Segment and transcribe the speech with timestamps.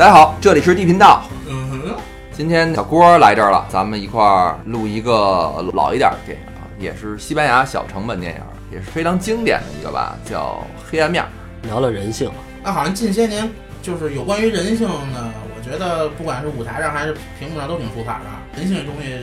[0.00, 1.22] 大家好，这里是地频道。
[1.46, 1.94] 嗯哼，
[2.32, 8.40] 今天小郭来这儿了，咱们一块儿录一个老一点的电影啊，也是西班牙小成本电影，
[8.72, 11.22] 也是非常经典的一个吧，叫《黑暗面》。
[11.68, 12.30] 聊聊人性，
[12.64, 13.46] 那好像近些年
[13.82, 18.58] 就是有关于人性的，我觉得不管是舞台上还是屏幕上都挺出彩的。
[18.58, 19.18] 人性这东西，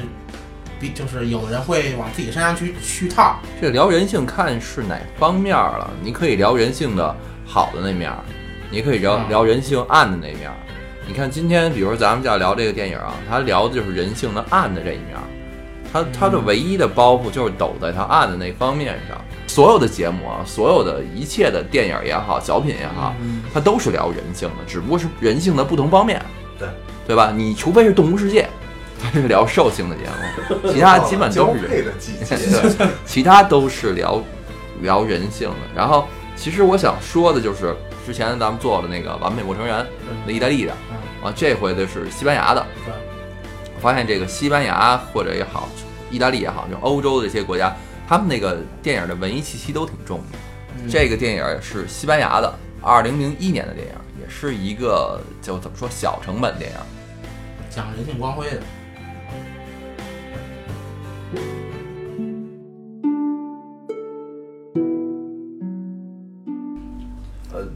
[0.79, 3.37] 比就是有的人会往自己身上去去套。
[3.59, 5.89] 这聊人性看是哪方面儿了？
[6.03, 7.15] 你可以聊人性的
[7.47, 8.19] 好的那面儿，
[8.69, 10.55] 你可以聊嗯聊人性暗的那面儿。
[11.07, 15.23] 你看今天，比如说咱们就要聊这个电影啊，它聊的就是人性的暗的这一面儿。
[15.91, 19.17] 它它的唯一的包袱就是抖在它暗的那方面上。
[19.47, 23.15] 所有的节目啊，所有的一切的电影也好，小品也好，
[23.53, 26.21] 它都是聊人性的，只不过是人性的不同方面。
[26.59, 26.67] 对，
[27.07, 27.31] 对吧？
[27.33, 28.45] 你除非是动物世界，
[29.01, 31.69] 它是聊兽性的节目， 其他基本都是人。
[31.69, 32.35] 配的季节，
[32.77, 34.21] 对，其他都是聊
[34.81, 35.55] 聊人性的。
[35.73, 37.73] 然后，其实我想说的就是，
[38.07, 39.83] 之前咱们做的那个《完美陌生人》，
[40.25, 40.71] 那意大利的，
[41.21, 42.65] 啊，这回的是西班牙的。
[43.75, 45.67] 我发现这个西班牙或者也好，
[46.09, 47.75] 意大利也好，就欧洲的这些国家，
[48.07, 50.37] 他们那个电影的文艺气息都挺重的。
[50.89, 56.77] 这个电影是西班牙的，二零零一年的电影，也是一个就怎么说小成本电影。
[57.69, 58.61] 讲人性光辉的。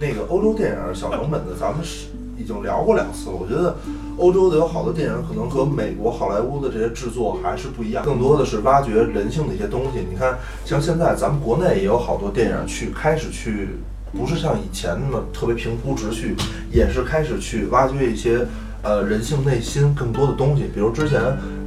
[0.02, 3.36] 那个欧洲电影小成本的，咱们是已经聊过两次了。
[3.40, 3.76] 我觉得
[4.18, 10.00] 欧洲的有好多电影可能和美国好莱坞的这些制作还是不一样，更多的是挖掘人性的一些东西。
[10.10, 13.70] 你看，像现在咱们国内也有好多电影去开始去，
[14.12, 16.36] 不是像以前那么特别凭估值去，
[16.72, 18.48] 也是开始去挖掘一些
[18.82, 20.64] 呃人性内心更多的东西。
[20.74, 21.22] 比如之前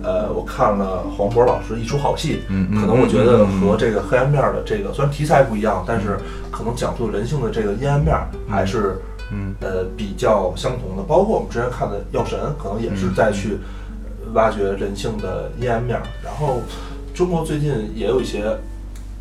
[0.04, 6.18] 呃，我看了黄渤老师一出好戏，嗯嗯可能我觉得和这个黑暗面的这个虽然题材不一样，但是
[6.50, 8.14] 可能讲述人性的这个阴暗面
[8.48, 8.96] 还是
[9.32, 11.02] 嗯呃比较相同的。
[11.02, 13.58] 包括我们之前看的《药神》，可能也是在去
[14.24, 15.98] 呃挖掘人性的阴暗面。
[16.22, 16.60] 然后
[17.14, 18.44] 中国最近也有一些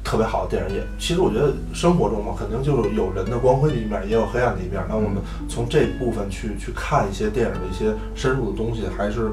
[0.03, 4.83] 特别好的电影，也其实我觉得生活中嘛，肯定就是有人的光辉的一面，也有黑暗的一面。
[4.89, 9.31] 那我们从这部分去去看一些电影的一些深入的东西，还是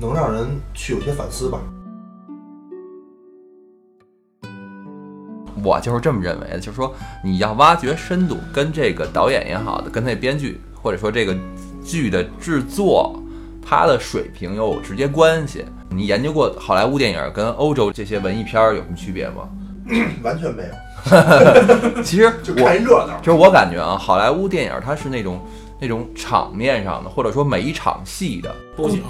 [0.00, 1.60] 能让人去有些反思吧。
[5.64, 11.36] 我就是这么认为的，就是说你要挖掘深度，跟这个导演也好的，跟那编剧或者说这个
[11.84, 13.20] 剧的制作，
[13.60, 15.64] 它的水平有直接关系。
[15.90, 19.48] 你研究过好莱坞电影跟欧洲这些文艺片有什么区别吗？
[20.22, 23.18] 完全没有， 其实 就我看一热闹。
[23.22, 25.40] 就是我感觉啊，好莱坞电影它是那种
[25.80, 29.02] 那种场面上的，或者说每一场戏的不行，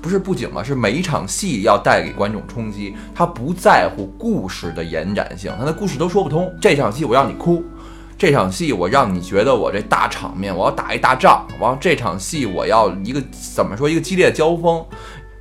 [0.00, 6.52] 不是布景吧，是每一场戏要带给观众冲击，他不在乎故事的延展性，他的故事都说不通。
[6.60, 7.64] 这场戏我让你哭，
[8.16, 13.20] 这场戏我让你觉得我这大场面我要打一大仗，完了这场戏我要一个
[13.54, 14.84] 怎么说一个激烈的交锋。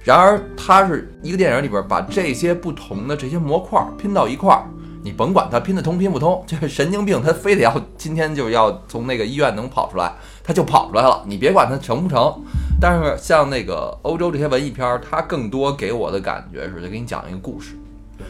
[0.06, 4.64] 然而，它是一个电影里边把这些不同的这些模块拼到一块儿，
[5.02, 12.32] 你甭管它拼得通拼不通，这个神经病他非得要今天就要从那个医院能跑出来，他就跑出来了，你别管他成不成。
[12.80, 17.76] 但是像那个欧洲这些文艺片儿，它更多给我的感觉是，就给你讲一个故事。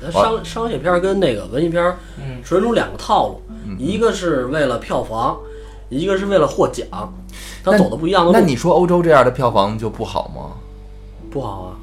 [0.01, 3.41] 它商商业片儿跟那个文艺片儿嗯，属于两个套路，
[3.77, 5.37] 一个是为了票房，
[5.89, 6.87] 一个是为了获奖，
[7.65, 8.33] 它那走的不一样的路。
[8.33, 10.55] 那你说欧洲这样的票房就不好吗？
[11.35, 11.75] 不好啊？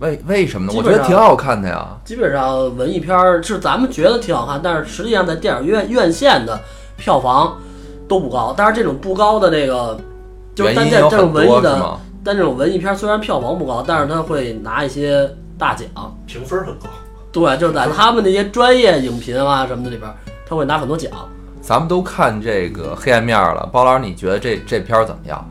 [0.00, 0.72] 为为什么呢？
[0.76, 1.96] 我觉得挺好看的呀。
[2.04, 6.60] 基本上文艺片儿是咱们觉得挺好看，但是实际上在电影院院线的
[6.96, 7.56] 票房
[8.08, 8.52] 都不高。
[8.56, 9.96] 但是这种不高的那个，
[10.54, 11.98] 就是原单这这种文艺的？
[12.24, 15.88] 但这种文艺片儿虽然票房不高，但是它会拿一些大奖。
[16.26, 16.88] 评分很高。
[17.30, 20.14] 对，就是在他们那些专业影评啊什么的里边儿，
[20.48, 21.10] 他会拿很多奖。
[21.60, 25.44] 咱们都看这个黑暗面了，包老师，你觉得这这片儿怎么样？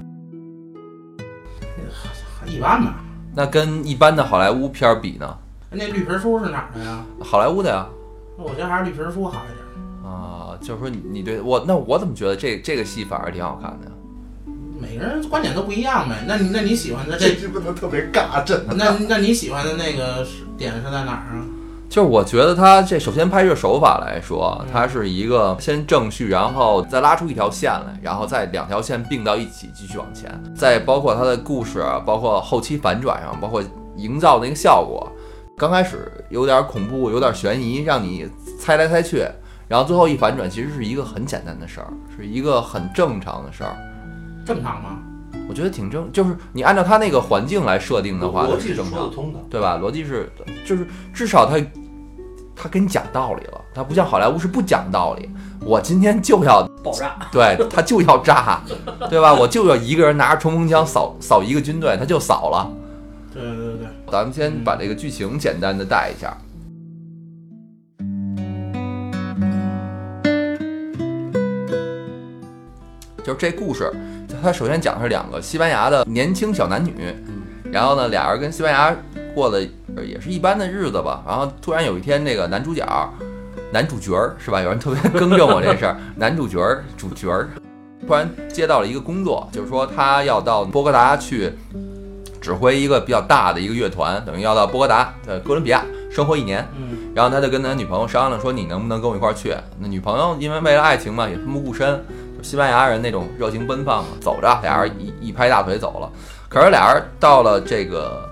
[2.45, 3.03] 一般吧。
[3.37, 5.37] 那跟一般的好莱坞片儿比呢？
[5.69, 7.05] 那绿皮书是哪儿的呀？
[7.19, 7.85] 好莱坞的呀，
[8.35, 10.11] 那我觉得还是绿皮书好一点。
[10.11, 13.91] 啊，就是说你你对我，那我怎么觉得这这个戏反而挺好看的呀？
[14.81, 16.15] 每个人观点都不一样呗。
[16.27, 18.73] 那你那你喜欢的这，这不能特别尬，真的。
[18.73, 21.45] 那那你喜欢的那个是点是在哪儿啊？
[21.89, 33.63] 就是我觉得他这首先拍摄手法来说，它是一个先正序，然后再拉出一条线来，然后再两条线并到一起继续往前，再包括它的故事，包括后期反转上，包括
[33.95, 35.09] 营造那个效果，
[35.57, 38.29] 刚开始有点恐怖，有点悬疑，让你
[38.59, 39.25] 猜来猜去，
[39.67, 43.75] 然后最后一反转，其实是一个很简单的事儿，是一个很正常的事儿。
[44.45, 44.99] 正常吗？
[45.49, 49.11] 我觉得挺正，就是你按照他那个环境来设定的话，逻辑是它是正常。
[49.11, 49.39] 通的。
[49.49, 49.79] 对吧？
[49.81, 50.29] 逻辑是，
[50.65, 51.57] 就是至少他
[52.55, 55.29] 他跟你讲道理了，他不像好莱坞是不讲道理。
[55.61, 57.17] 我今天就要 爆炸。
[57.31, 58.61] 对他就要炸，
[59.09, 59.33] 对吧？
[59.33, 62.69] 我就要一个人拿着冲锋枪扫扫一个军队，他就扫了。
[63.33, 66.35] 对对对对，咱们先把这个剧情简单的带一下。
[73.23, 73.91] 就是这故事，
[74.41, 77.13] 它首先讲的是两个西班牙的年轻小男女，
[77.71, 78.95] 然后呢，俩人跟西班牙
[79.33, 79.61] 过的
[80.05, 81.23] 也是一般的日子吧。
[81.27, 82.85] 然后突然有一天，那个男主角，
[83.71, 84.61] 男主角儿是吧？
[84.61, 87.49] 有人特别更正我这事儿，男主角儿主角儿
[88.07, 91.51] 突然接到了一个工作，就是说他要到波哥达去
[92.39, 96.65] 指挥一个比较大的一个乐团，等于要到波哥达的哥伦比亚生活一年。
[96.77, 99.51] 嗯然后他就跟他女朋友商量说：“你能不能跟我一块儿去？”
[99.81, 106.09] 那女朋友因为为了爱情嘛，也奋不顾身，就西班牙人那种热情奔放嘛，走着，俩人一一拍大腿走了。
[106.49, 108.29] 可是俩人到了这个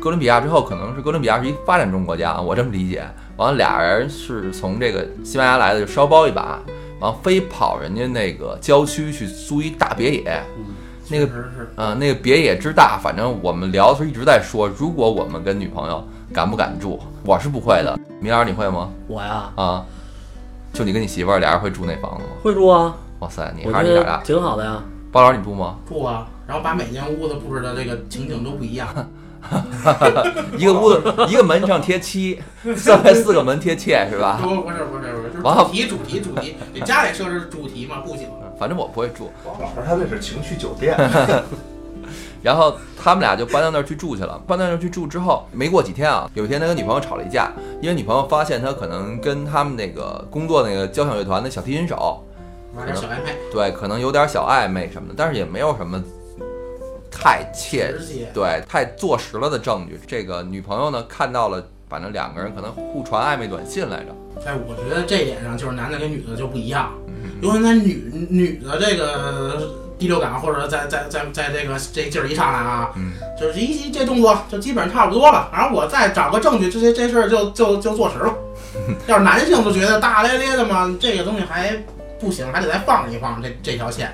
[0.00, 3.06] 哥伦比亚之后，可能是哥伦比亚是一发展中国家，我这么理解。
[3.36, 6.58] 完了，俩人是从这个西班牙来的，就烧包一把，
[6.98, 10.42] 完了非跑人家那个郊区去租一大别野，
[11.08, 16.04] 那个是呃，那个别野之大，反正我们聊的时候一直在说，如果我们跟女朋友
[16.34, 17.96] 敢不敢住，我是不会的。
[18.20, 18.90] 米老师你会吗？
[19.06, 19.86] 我呀啊，
[20.72, 22.30] 就你跟你媳妇儿俩人会住那房子吗？
[22.42, 24.20] 会住啊，哇塞，你还是你俩俩。
[24.24, 24.82] 挺好的呀。
[25.10, 25.76] 包老师你住吗？
[25.88, 28.88] 住啊，然后把每间屋子布置的这个情景都不一样。
[30.58, 32.42] 一个屋子一个门上贴漆，
[32.76, 34.38] 上面四个门贴切是吧？
[34.42, 38.28] 不不是不是不是，就是主题主题主题，你家里设置主题嘛不行。
[38.58, 39.30] 反正我不会住。
[39.46, 40.94] 王老师他那是情趣酒店，
[42.42, 44.38] 然后他们俩就搬到那儿去住去了。
[44.46, 52.22] 搬到那儿去住之后，没过几天啊，有一天他跟女朋友吵了一架，因为女朋友发现他可能跟他们那个工作那个交响乐团的小提琴手，
[53.50, 56.02] 对，可能有点小暧昧什么的，但是也没有什么
[57.10, 57.94] 太切
[58.34, 59.98] 对太坐实了的证据。
[60.06, 64.14] 这个女朋友呢看到了，反正两个人可能互传暧昧短信来着。
[64.46, 78.34] 哎，我觉得这点上就是男的跟女的就不一样，嗯尤其在女女的这个第六感，或者在在在在这个这劲儿一上来啊，嗯，就是一这动作就基本上差不多了，反正我再找个证据，这些这事儿就就就坐实了。
[79.08, 81.76] 要是男性就觉得大咧咧的嘛，这个东西还
[82.20, 84.12] 不行，还得再放一放这这条线。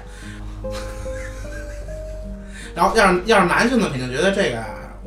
[2.74, 4.58] 然后要是要是男性呢，肯定觉得这个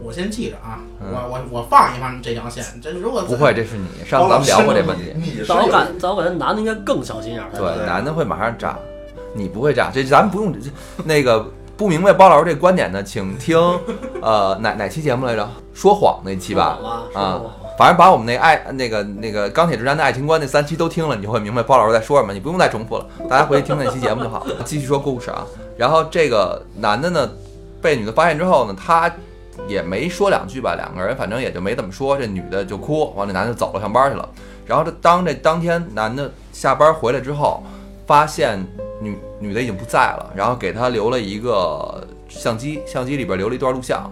[0.01, 3.87] 我先记着啊，嗯我我我放一放这条线，这如果不会，这是你。
[4.05, 5.13] 上次咱们聊过这问题。
[5.15, 7.49] 你是但我有感觉男的应该更小心眼儿。
[7.51, 8.77] 对，男的会马上炸，
[9.33, 9.91] 你不会炸。
[9.93, 10.69] 这咱们不用这
[11.03, 13.57] 那个不明白包老师这观点的，请听
[14.21, 15.49] 呃哪哪期节目来着？
[15.73, 16.79] 说谎那期吧。
[16.81, 17.41] 吧啊，
[17.77, 24.55] 反正把我们那爱那个那个钢铁直男的爱情观那三期都听了，你就会明白包老师在说什么，你不用再重复了，大家回去听那期节目就好了。
[24.65, 25.45] 继续说故事啊，
[25.77, 27.29] 然后这个男的呢，
[27.79, 29.11] 被女的发现之后呢，他
[29.67, 34.27] 也没说两句吧，两个人反正也就没怎么说，这女的就哭，完了男的走了上班去了。
[34.65, 37.63] 然后这当这当天男的下班回来之后，
[38.07, 38.59] 发现
[38.99, 44.11] 女女的已经不在了，然后给他留了一个相机，相机里边留了一段录像。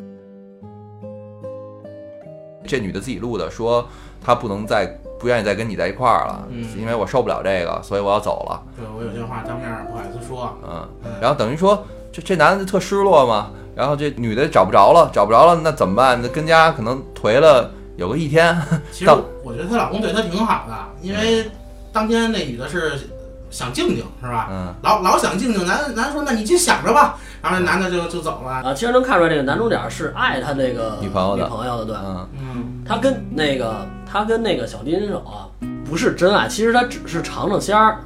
[2.67, 3.87] 这女的自己录的，说
[4.23, 4.85] 她不能再
[5.19, 8.61] 不愿意再跟你在一块儿了，嗯因为我受不了这个，所以我要走了。
[8.75, 10.87] 对我有些话当面儿不好意思说，嗯，
[11.21, 16.19] 然后等于说这这男的就特失落嘛，然后这女的找不着了，找不着了，那怎么办？
[16.21, 18.55] 那跟家可能颓了有个一天。
[18.91, 19.11] 其实
[19.43, 21.49] 我觉得她老公对她挺好的，因为
[21.93, 23.09] 当天那女的是
[23.49, 24.47] 想静静是吧？
[24.51, 28.51] 嗯，老老想静静，男男说那你就想着吧，然后那男的就就走了。
[28.51, 31.95] 啊，其实能看出来这个男主角是爱他那个女朋友的女朋友的，对。
[31.95, 35.47] 嗯，嗯，他跟那个他跟那个小提琴手啊，
[35.85, 37.99] 不是真爱，其实他只是尝尝鲜儿。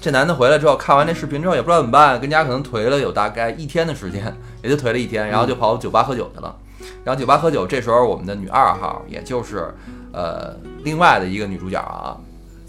[0.00, 4.34] 这男的回来之后，看完这视频之后也不知道怎么办，跟家可能颓了有大概一天的时间，
[4.64, 6.56] 也就颓了一天，然后就跑酒吧喝酒去了。
[7.04, 9.74] 然后酒吧喝酒，这时候我们的女二号，也就是
[10.12, 12.16] 呃另外的一个女主角啊，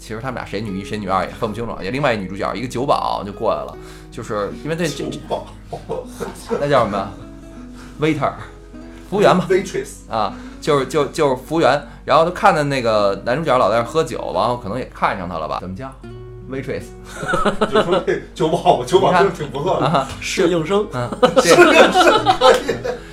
[0.02, 3.72] 其实他们俩谁女一谁女二也分不清楚，也另外一女主角一个酒保就过来了，
[4.10, 5.46] 就是因为这这这宝
[6.60, 7.08] 那叫什么
[8.00, 8.32] ？waiter
[9.08, 15.58] 服务员嘛，waitress，啊，就是就就是服务员，然后就看着那个男主角老在那儿喝酒，然后可能也看上他了吧？
[15.60, 15.88] 怎么叫
[16.50, 16.82] ？waitress
[17.70, 19.86] 就说这酒保，酒保你看真是挺不错的。
[19.86, 21.08] 啊， 是应声，嗯，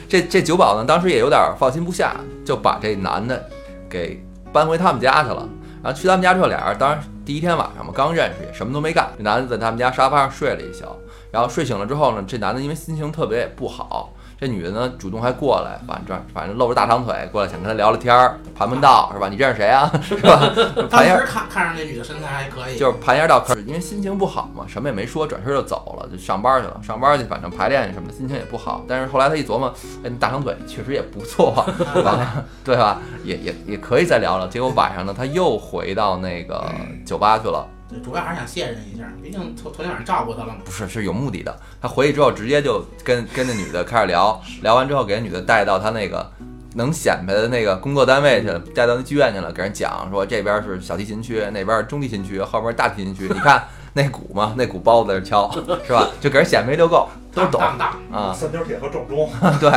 [0.10, 3.48] 这这这酒保呢，当时也有点放心不下，就把这男的
[3.88, 5.48] 给搬回他们家去了。
[5.82, 9.10] 然后去他们家之后，俩人当然第一天晚上嘛，刚认识，也什么都没干。
[9.18, 10.86] 这男的在他们家沙发上睡了一宿，
[11.32, 19.28] 然后睡醒了之后呢，这男的因为心情特别不好，这女的呢主动还过来，反正反正露着大长腿过来想跟他聊聊天儿，盘盘道是吧？
[19.28, 19.92] 你认识谁啊？
[20.02, 20.40] 是吧？
[20.90, 26.80] 当盘一下时看看上这女的身材还可以，就是盘一下道，可是因为心情不好嘛，什么也没说，转身就走了，就上班去了。
[26.82, 28.82] 上班去，反正排练什么的，心情也不好。
[28.88, 29.68] 但是后来他一琢磨，
[30.06, 31.52] 哎，你大长腿确实也不错，
[31.96, 33.02] 完了， 对吧？
[33.26, 34.48] 也也也可以再聊聊。
[34.48, 36.64] 结果晚上呢，他又回到那个
[37.06, 40.60] 酒吧去了，对主要还是想谢人一下，毕竟头头天晚上照顾他了嘛。
[40.64, 41.56] 不是是有目的的。
[41.82, 46.32] 他回去之后，直接就跟跟那女的开始聊，聊完之后给那女的带到他那个。
[46.76, 53.28] 能显摆的那个工作单位去了，带到那剧院去了，给人讲说这边是小提琴区，那边是中提琴区，后边是大提琴区。
[53.28, 55.52] 你看 那鼓嘛，那鼓包子在这敲，
[55.84, 56.08] 是吧？
[56.22, 58.32] 就给人显摆溜够，都懂啊。
[58.32, 59.28] 三角铁和正中，
[59.60, 59.68] 对，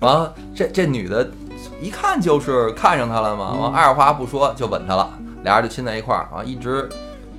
[0.00, 1.30] 完了这这女的，
[1.82, 5.12] 一看就是看上他了嘛，完二话不说就吻他了，
[5.44, 6.88] 俩人就亲在一块儿啊，一直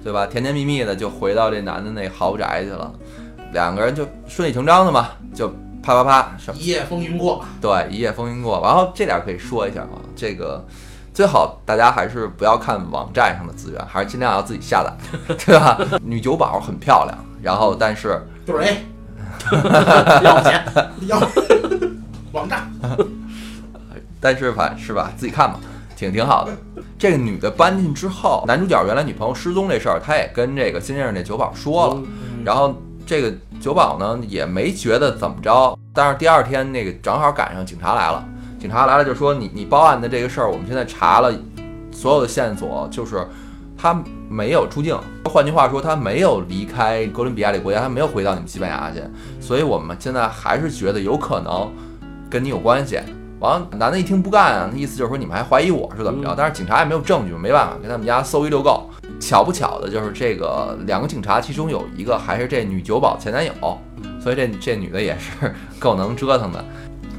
[0.03, 2.91] 对吧，甜甜蜜蜜的就回到这男的那豪宅去了，
[3.53, 5.47] 两个人就顺理成章的嘛，就
[5.81, 6.59] 啪啪啪什么。
[6.59, 8.61] 一夜风云过，对，一夜风云过。
[8.63, 10.65] 然后这点儿可以说一下啊，这个
[11.13, 14.93] 最好大家还是不要看网站上的资源，还是尽量要自己下载，
[15.45, 15.77] 对吧？
[16.03, 18.85] 女酒保很漂亮，然后但是就是 A
[20.23, 20.65] 要钱，
[21.07, 21.19] 要。
[22.31, 22.71] 网站，
[24.21, 25.59] 但是反是吧，自己看吧，
[25.99, 26.57] 挺挺好的。
[26.97, 32.01] 这个女的搬进之后，男主角原来女朋友失踪这事儿，他也跟这个新认识那酒保说了，
[32.45, 32.73] 然后
[33.05, 38.25] 这个酒保呢也没觉得怎么着，但是第二天那个正好赶上警察来了，
[38.57, 41.33] 警察来了就说你你报案的这个事儿，我们现在查了
[41.91, 43.27] 所有的线索，就是
[43.77, 49.01] 他没有出境，换句话说，他没有离开哥伦比亚这个国家，他没有回到你们西班牙去，
[49.41, 51.69] 所以我们现在还是觉得有可能
[52.29, 52.99] 跟你有关系。
[53.39, 56.35] 完了，男的一听不干啊，那意思就是说你们还怀疑我是怎么着？
[56.37, 58.89] 但是警察也没有证据，没办法，给他们家搜一溜够。
[59.19, 63.53] 巧不巧的就是这个两个警察，其中有一个还是这女酒保前男友，
[64.21, 66.63] 所以这这女的也是 够能折腾的。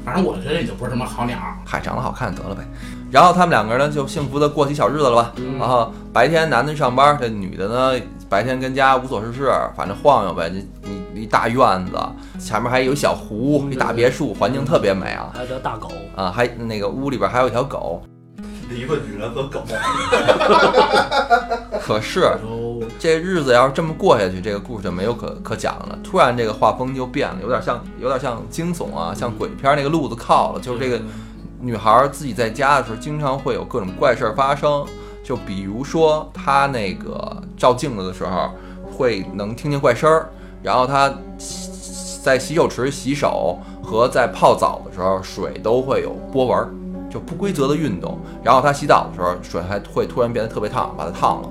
[0.05, 1.39] 反正我觉得也就不是什么好鸟。
[1.65, 2.63] 嗨，长得好看得了呗。
[3.11, 5.33] 然后他们两个人呢就幸福的过起小日子了吧。
[5.59, 8.01] 然后白天男的上班，这女的呢
[8.31, 10.49] 白天跟家无所事事，反正晃悠呗。
[10.49, 10.65] 你
[11.13, 11.99] 你一大院子，
[12.39, 15.33] 前面还有小湖，一大别墅，环境特别美啊。
[15.35, 18.01] 还有条大狗，啊，还那个屋里边还有一条狗。
[18.71, 19.65] 一个女人和狗，
[21.83, 22.31] 可是
[23.01, 25.99] 这日子要是这么过下去，这个故事就没有可可讲了。
[26.05, 30.61] 突然这个画风就变了，有点像有点像惊悚啊，像鬼片那个路子靠了。
[30.61, 31.03] 就是这个
[31.61, 34.87] 女孩自己在家的时候，经常会有各种怪事儿发生。
[35.23, 38.51] 就比如说她那个照镜子的时候，
[38.91, 40.29] 会能听见怪声儿，
[40.63, 41.13] 然后她
[42.23, 46.69] 在洗手池洗手和在泡澡的时候，水都会有波纹，
[47.09, 48.19] 就不规则的运动。
[48.43, 51.49] 然后她洗澡的时候，水还会突然变得特别烫，把她烫了。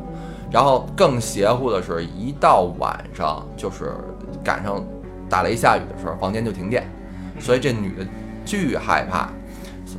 [0.52, 3.94] 然后更邪乎的是，一到晚上，就是
[4.44, 4.84] 赶上
[5.30, 6.90] 打雷下雨的时候，房间就停电，
[7.40, 8.06] 所以这女的
[8.46, 9.30] 巨害怕。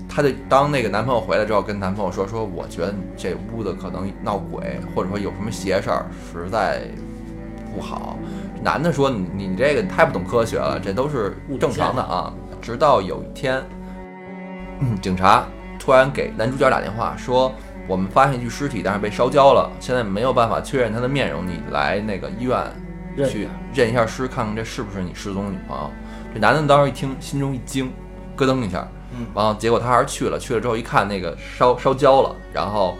[0.09, 6.83] 她就当那个男朋友回来之后，跟男朋友说：“说我觉得你这屋子可能闹鬼，或者说有什么邪事儿，实在
[7.75, 8.19] 不好。”
[8.63, 13.63] 男的说：“你你这个太不懂科学了，这都是正常的啊。”直到有一天，
[14.81, 15.47] 嗯警察
[15.79, 17.53] 突然给男主角打电话说。
[17.89, 22.57] 我们发现一具尸体，但是被烧焦了，现在没有办法确认他的面容，你来那个医院
[23.29, 25.91] 去认一下尸，看看这是不是你失踪的女朋友。
[26.33, 27.91] 这男的当时一听，心中一惊，
[28.37, 32.97] 咯噔一下，嗯，完了，结果他还是去了，去了之后一看那个烧烧焦了，然后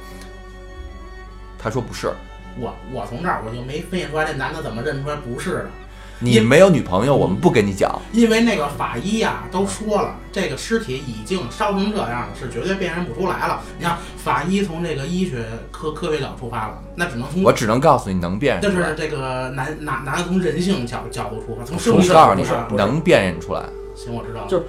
[1.59, 2.13] 他说不是，
[2.59, 5.71] 我我从这儿我就没分析出来这男的怎么认出来不是的，
[6.19, 7.99] 你没有女朋友，我们不跟你讲。
[8.13, 13.63] 因为那个法医呀、都说了，这个尸体已经烧成这样了，是绝对辨认不出来了。
[13.79, 22.63] 你看，法医从这个医学科科学角出发了，那只能从我只能告诉你能辨认出来，这是这个男男男的从人性角角度出发，从生我理角告诉你度出发。
[22.65, 23.63] 不是能辨认出来，
[23.95, 24.47] 行，我知道了。
[24.49, 24.63] 就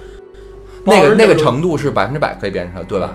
[0.84, 3.14] 那个那个程度是百分之百可以辨认出来，对吧？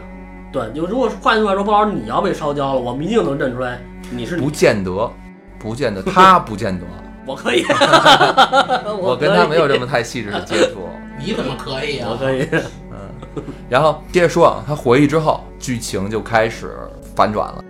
[0.51, 5.11] 对，就如果换句话说，包老师你要被烧焦了，我们一定能认出来你是不，见得，
[5.59, 6.85] 不见得，他不见得，
[7.27, 7.63] 我可以，
[8.99, 10.87] 我跟他没有这么太细致的接触。
[11.19, 12.09] 你怎么可以啊？
[12.11, 12.47] 我可以，
[12.91, 16.77] 嗯，然后接着说啊，他回忆之后，剧情就开始
[17.15, 17.63] 反转了，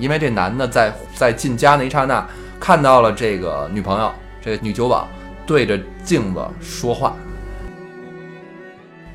[0.00, 2.26] 因为这男的在在进家那一刹那，
[2.58, 5.06] 看到了这个女朋友，这个女酒保
[5.46, 7.14] 对着镜子说话，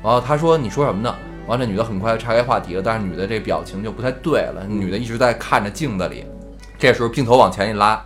[0.02, 1.14] 然后他说：“你说什么呢？”
[1.48, 6.26] 完了，这女的很快就岔开话题了，但是女的这表情就不太对了，女的一直在看着镜子里，
[6.78, 8.04] 这时候镜头往前一拉，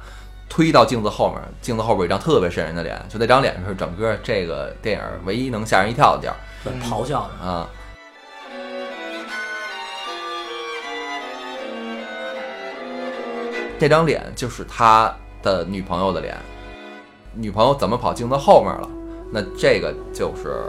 [0.49, 7.69] 推到镜子后面，镜子后边有一张特别瘆人的脸，就那张脸是整个这个电影唯一能吓人一跳的地儿对咆哮的，啊。
[13.81, 16.37] 这张脸就是他的女朋友的脸，
[17.35, 18.89] 女朋友怎么跑镜子后面了？
[19.33, 20.63] 那这个就是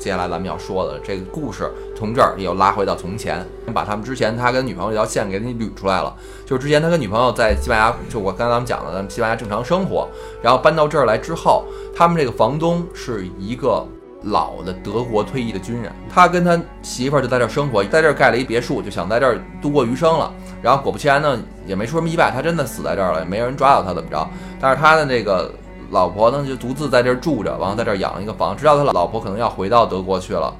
[0.00, 6.16] 接下来咱们要说的这个故事，从这儿又拉回到从前，把他们之前他跟女朋友这条线给你捋出来了。
[6.46, 10.08] 就是之前他跟女朋友在西班牙，就我刚才咱们讲的，咱们西班牙正常生活，
[10.42, 13.86] 然后搬到这儿来之后，他们这个房东是一个
[14.22, 20.32] 老的德国退役的军人，他跟他媳妇儿就在这儿生活，在这儿盖了一别墅，就想在这儿度过余生了。
[20.62, 24.26] 然后果不其然呢，也没出什么意外，他真的死在这儿了，也没人抓到他怎么着。
[24.58, 25.52] 但是他的那个
[25.90, 30.54] 老婆呢，就独自在这儿住着，然后在这儿养了一个房，知道他老婆可能要回到德国去了。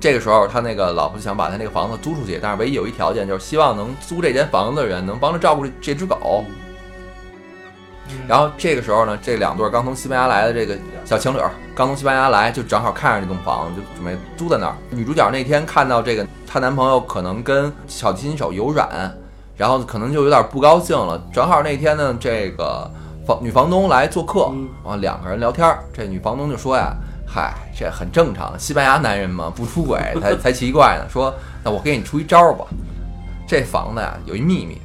[0.00, 6.44] 这个时候，他那个老婆就想把他那个房子租出去，但是唯一有一条件，就是希望能租这间房子的人能帮着照顾这只狗。
[8.28, 14.74] 然后这个时候呢，这两对儿刚从西班牙来的这个小情侣儿刚从西班牙来，就正好看上这栋房子，就准备租在那儿。
[14.90, 19.16] 女主角那天看到这个她男朋友可能跟小提琴手有染，
[19.56, 21.18] 然后可能就有点不高兴了。
[21.32, 22.90] 正好那天呢，这个
[23.26, 24.52] 房女房东来做客，
[24.82, 26.94] 然后两个人聊天儿，这女房东就说呀
[27.26, 31.08] ：“嗨，这很正常，西班牙男人嘛，不出轨 才才奇怪呢。
[31.08, 32.64] 说那我给你出一招儿吧，
[33.48, 34.80] 这房子呀有一秘密。”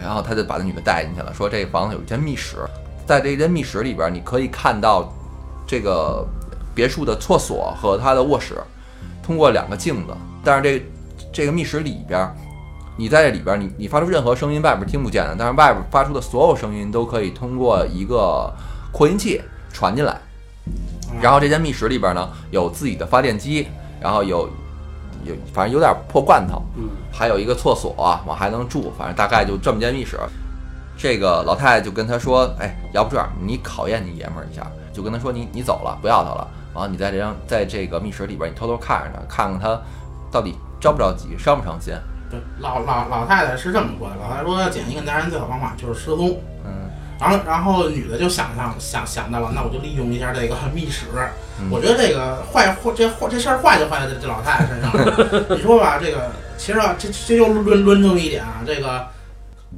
[0.00, 2.58] 然后他就把那女的带进去了，说这房子有一间密室，
[3.04, 5.12] 在这间密室里边，你可以看到
[5.66, 6.24] 这个
[6.72, 8.54] 别墅的厕所和他的卧室，
[9.22, 10.14] 通过两个镜子。
[10.44, 10.86] 但是这
[11.32, 12.32] 这个密室里边，
[12.98, 18.52] 你在这里边，你你发出任何声音，外边听不见的，但是外边发出的所有声音都可以通过一个
[18.90, 19.40] 扩音器
[19.72, 20.20] 传进来。
[21.22, 23.68] 然后这间密室里边呢，有自己的发电机，
[24.00, 24.50] 然后有
[25.24, 27.94] 有反正有点破罐头，嗯，还有一个厕所，
[28.26, 30.18] 我还能住，反正大概就这么间密室。
[30.96, 39.80] 这个老太太就跟他说：“哎，要不这样，你考验你爷们儿一下，就跟他说你你走了，不要他了，然后你在这张在这个密室里边，你偷偷看着他，看看他
[40.32, 41.94] 到底着不着急，伤不伤心。
[42.30, 46.40] 对，老老老太太是这么说的，老太太说要捡一个男人最好方法就是失踪。
[46.64, 51.06] 嗯，然后，然后女的就想象想想到了，那我就利用一下这个密室。
[51.60, 55.46] 嗯我觉得这个坏坏这坏这事儿坏就坏在这老太太身上了。
[55.56, 59.06] 你说吧，这个其实啊，这这又论论证一点啊，这个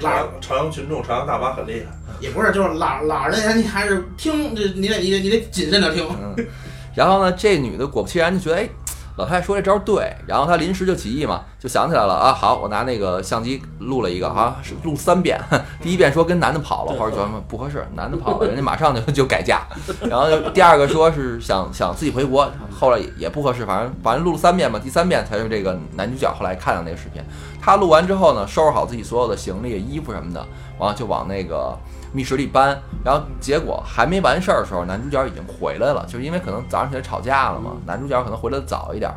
[0.00, 1.96] 老朝阳朝阳群众、朝阳大妈很厉害。
[2.20, 6.06] 也不是就是老老人家你还是听这你得你得你得谨慎的听。
[6.20, 6.46] 嗯，
[6.94, 8.68] 然后呢，这女的果不其然就觉得，哎，
[9.16, 15.38] 老太太说这招对，然后她临时就起意嘛，就想起来了啊，好，我拿那个相机录了一个啊，是录三遍，
[15.82, 19.62] 第一遍说跟男的跑了，或者说什么不合适，男的 跑了，人家马上就就改嫁，
[20.08, 27.22] 然后第二个说是想想自己回国，后来也也不合适，反正反正录了三遍嘛，第三遍才是这个男主角后来看到那个视频，
[27.60, 30.46] 他录完之后呢，收拾好自己所有的行李、衣服什么的，
[30.78, 31.76] 完了就往那个。
[32.12, 39.16] 密室里搬，然后结果还没完事儿的时候，男主角已经回来了，就是因为可能早上起来吵架了嘛，男主角可能回来的早一点儿。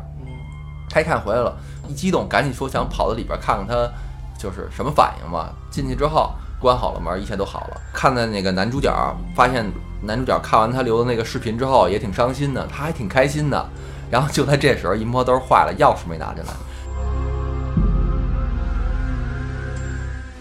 [0.88, 1.56] 他一看回来了，
[1.88, 3.90] 一激动，赶紧说想跑到里边看看他
[4.38, 5.48] 就是什么反应嘛。
[5.70, 6.30] 进去之后
[6.60, 7.80] 关好了门，一切都好了。
[7.92, 8.92] 看到那个男主角，
[9.34, 9.64] 发现
[10.02, 13.68] 男主角看完他留的那个视频之后也挺伤心的，他还挺开心的。
[14.10, 16.52] 然后就在这时候，一摸兜坏了，钥匙没拿进来。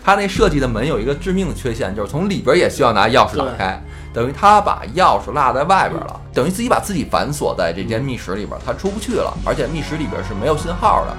[0.04, 3.82] 他那设计的门有一个致命的缺陷，就是从里边也需要拿钥匙打开，
[4.14, 11.16] 等于他把钥匙落在外边了，等于自己把自己反锁在这间密室里边，他出不去了，而且密室里边是没有信号的。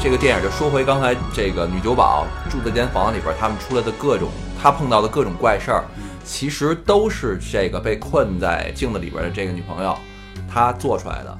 [0.00, 4.30] 这个电影就说回刚才这个女酒保住的间房子里边，他们出来的各种，
[4.62, 5.84] 他碰到的各种怪事儿，
[6.24, 9.94] 其实都是这个被困在镜子里边的这个女朋友，
[10.50, 11.38] 她做出来的。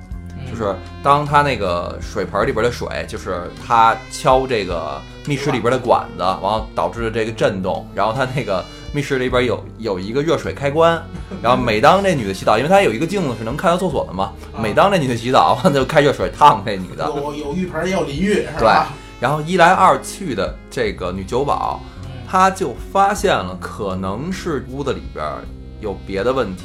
[0.50, 11.00] 就是当他那个水盆里边的水，就是他敲这个密室里边的管子，然后导致了这个震动，然后他那个密室里边有有一个热水开关，
[11.42, 18.88] 然后每当这女的洗澡，因为她有一个镜子是能看到厕所的嘛，每当这女的洗澡， 就开热水烫这女的，有有浴盆也有淋浴，是对吧？
[19.20, 21.80] 然后一来二去的，这个女酒保，
[22.30, 25.26] 她就发现了可能是屋子里边
[25.80, 26.64] 有别的问题。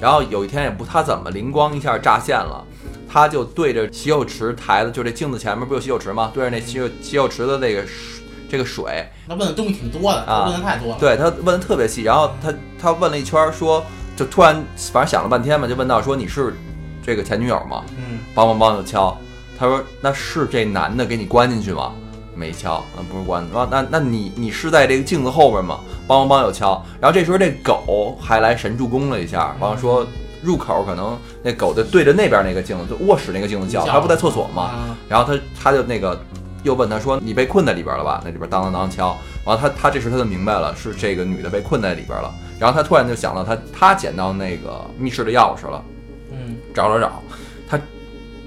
[0.00, 2.64] 然后有一天也不，她怎么灵光一下乍现了，
[3.12, 6.30] 她就对着洗手池台子，就这镜子前面不有洗手池吗？
[6.32, 10.96] 对着那洗手洗手池的那个水这个水，那问的东西挺多的，啊问的太多了。
[10.98, 12.02] 对他问的特别细。
[12.02, 13.84] 然后他他问了一圈儿，说
[14.16, 14.54] 就突然
[14.92, 16.54] 反正想了半天嘛，就问到说你是
[17.02, 17.84] 这个前女友吗？
[17.96, 19.14] 嗯，梆梆梆就敲。
[19.58, 21.92] 他说：“那是这男的给你关进去吗？”
[22.34, 23.46] 没敲，那，不是关。
[23.70, 25.80] 那那你你是在这个镜子后边吗？
[26.08, 26.84] 梆梆梆又敲。
[27.00, 30.06] 然后这时候这狗还来神助攻了一下，然后说
[30.42, 34.62] 入口可能那狗就对着那边那个镜子，就卧室那个镜子叫，它不在厕所吗？
[34.62, 36.20] 啊然后它它就那个
[36.62, 42.32] 又问他说：“你被困在里边了吧？”那里边当当当敲，完了他他这时他就明白了，是这个女的被困在里边了。
[42.58, 45.84] 然后他突然就想到他他捡到那个密室的钥匙了，
[46.30, 47.22] 嗯，找找找，
[47.68, 47.80] 他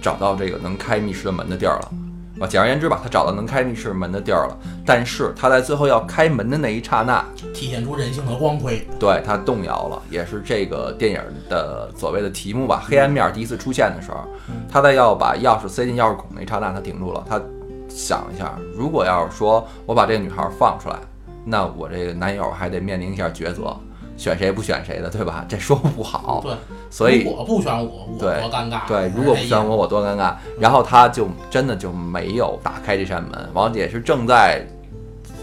[0.01, 1.91] 找到这个能开密室的门的地儿了。
[2.39, 4.57] 啊，简而言之吧，他找到能开密室门的地儿了。
[4.85, 8.85] 但是他在最后要开门的那一刹那，体现出人性的光辉。
[8.99, 12.83] 对他动摇了，也是这个电影的所谓的题目吧。
[12.85, 14.25] 黑暗面第一次出现的时候，
[14.69, 17.23] 他在要把钥匙塞进钥匙孔那一刹那，他停住了。
[17.29, 17.41] 他
[17.87, 20.97] 想一下，如果要是说我把这个女孩放出来，
[21.45, 23.77] 那我这个男友还得面临一下抉择，
[24.17, 25.45] 选谁不选谁的，对吧？
[25.49, 26.41] 这说不好。
[26.43, 26.53] 对，
[26.89, 28.87] 所以我不选我，我多尴尬。
[28.87, 30.35] 对，如果不选我，我多尴尬。
[30.59, 34.65] 然后他就真的就没有打开这扇门，王姐是正在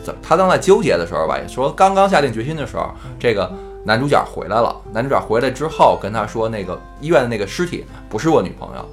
[0.03, 3.51] 怎他正在纠结的时候吧，也说刚刚下定决心的时候，这个
[3.85, 4.75] 男主角回来了。
[4.93, 8.89] 男主角回来之后跟他说，那个医院的那个尸体不是我女朋友。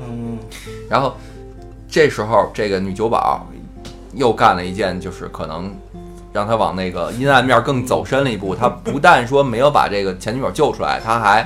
[0.00, 0.38] 嗯，
[0.88, 1.14] 然后
[1.88, 3.46] 这时候这个女酒保
[4.14, 5.74] 又干了一件，就是可能
[6.38, 8.54] 让他往那个阴暗面更走深了一步。
[8.54, 11.44] 他不但说没有把这个前女友救出来，他还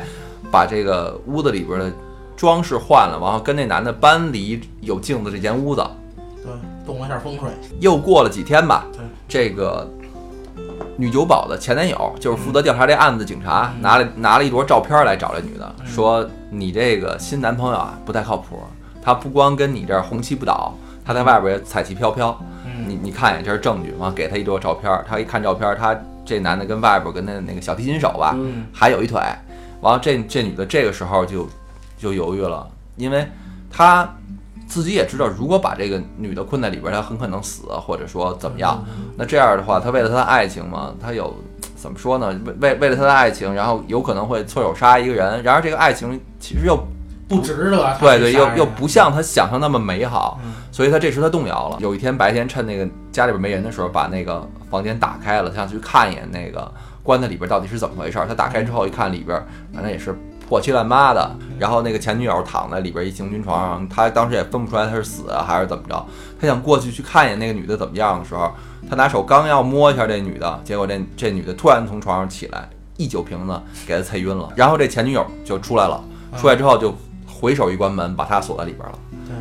[0.51, 1.91] 把这个屋子里边的
[2.37, 5.83] 装饰换了，然后跟那男的搬离有镜子这间屋子。
[6.45, 6.53] 对，
[6.85, 7.49] 动了一下风水。
[7.81, 9.91] 又过了几天吧对，这个
[10.99, 18.61] 女酒保的前男友就是负责调查这案子的警察，拿了拿了一摞照片来找这女的，说你这个新男朋友啊不太靠谱，
[19.03, 22.39] 他不光跟你这儿红旗不倒，他在外边也彩旗飘飘。
[22.83, 23.93] 嗯，你你看一眼，这是证据。
[23.99, 29.21] 完，给他一摞照片，他一看照片，他这男的跟外边跟那那个小提琴手吧，嗯还有一腿。
[29.81, 31.49] 完了，这这女的这个时候就
[31.99, 33.27] 就犹豫了，因为
[33.71, 34.09] 她
[34.69, 38.85] 自己也知道，如果把这个女的困在里边，她很可能死，或者说怎么样。
[39.17, 41.35] 那这样的话，她为了她的爱情嘛，她有
[41.75, 42.29] 怎么说呢？
[42.47, 45.43] 为为为了她的爱情，然后有可能会错手杀一个人。
[45.43, 46.79] 然而这个爱情其实又
[47.29, 51.79] 不值得对对，又又不像他想象那么美好，嗯所以他这时他动摇了。
[51.81, 56.71] 有一天白天趁那个家里边没人的时候，把那个房间打开了，他想去看一眼那个
[57.03, 58.19] 棺材里边到底是怎么回事。
[58.29, 60.15] 他打开之后一看，里边反正也是
[60.49, 66.07] 破七烂八的，然后那个前女友躺在里边一行军床上，他当时也分不出来他是死啊还是怎么着。
[66.41, 68.51] 他想过去去看一眼那个女的怎么样的时候，
[68.89, 74.51] 他拿手刚要摸一下这女的，结果这这女的突然从床上起来，一酒瓶子给他踩晕了。
[74.57, 76.03] 然后这前女友就出来了，
[76.39, 76.95] 出来之后就
[77.43, 78.97] 回手一关门，把他锁在里边了。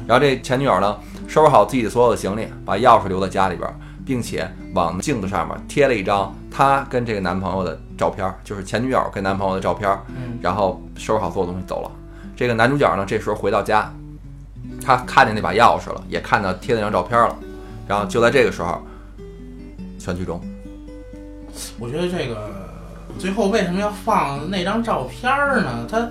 [0.07, 3.69] 然后这前女友呢，收拾好自己的所有的行李，把钥匙留在家里边，
[4.03, 9.87] 并且往镜子上面贴了一张她跟这个男朋友的照片，就是前女友跟男朋友的照片。
[10.07, 11.91] 嗯，然后收拾好所有东西走了。
[12.35, 13.93] 这个男主角呢，这时候回到家，
[14.83, 17.35] 他看见那把钥匙了，也看到贴那张照片了。
[17.87, 18.81] 然后就在这个时候，
[19.99, 20.41] 全剧终。
[21.77, 22.49] 我觉得这个
[23.19, 25.31] 最后为什么要放那张照片
[25.63, 25.85] 呢？
[25.87, 26.09] 他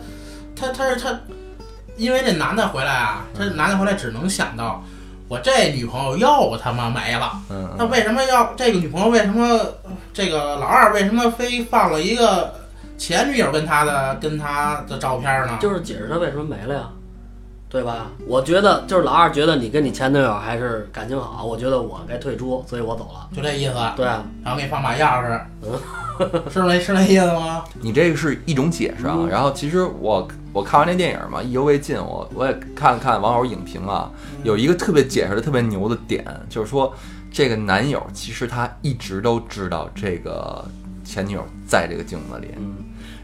[0.55, 1.19] 他他是他，
[2.01, 4.83] 因为这男的回来啊，这男的回来只能想到
[5.29, 7.33] 我这女朋友又他妈没了。
[7.51, 9.09] 嗯那为什么要这个女朋友？
[9.09, 9.61] 为什么
[10.13, 12.55] 这个老二为什么非放了一个
[12.97, 15.59] 前女友跟他的跟他的照片呢？
[15.61, 16.89] 就是解释他为什么没了呀，
[17.71, 18.11] 对吧？
[18.27, 23.29] 我觉得就是老二觉得你跟你前女友还是感情好，我觉得我该退出，所以我走了。
[23.33, 23.75] 就这意思。
[23.97, 25.81] 对啊，然后给你放把钥匙， 嗯
[26.51, 27.65] 是那是那意思吗？
[27.81, 29.17] 你这个是一种解释啊。
[29.31, 34.11] 然后其实我我看完这电影嘛，意犹未尽，我我也看了看网友影评啊，
[34.43, 36.93] 有一个特别解释的特别牛的点，就是说
[37.31, 40.63] 这个男友其实他一直都知道这个
[41.05, 42.75] 前女友在这个镜子里，嗯，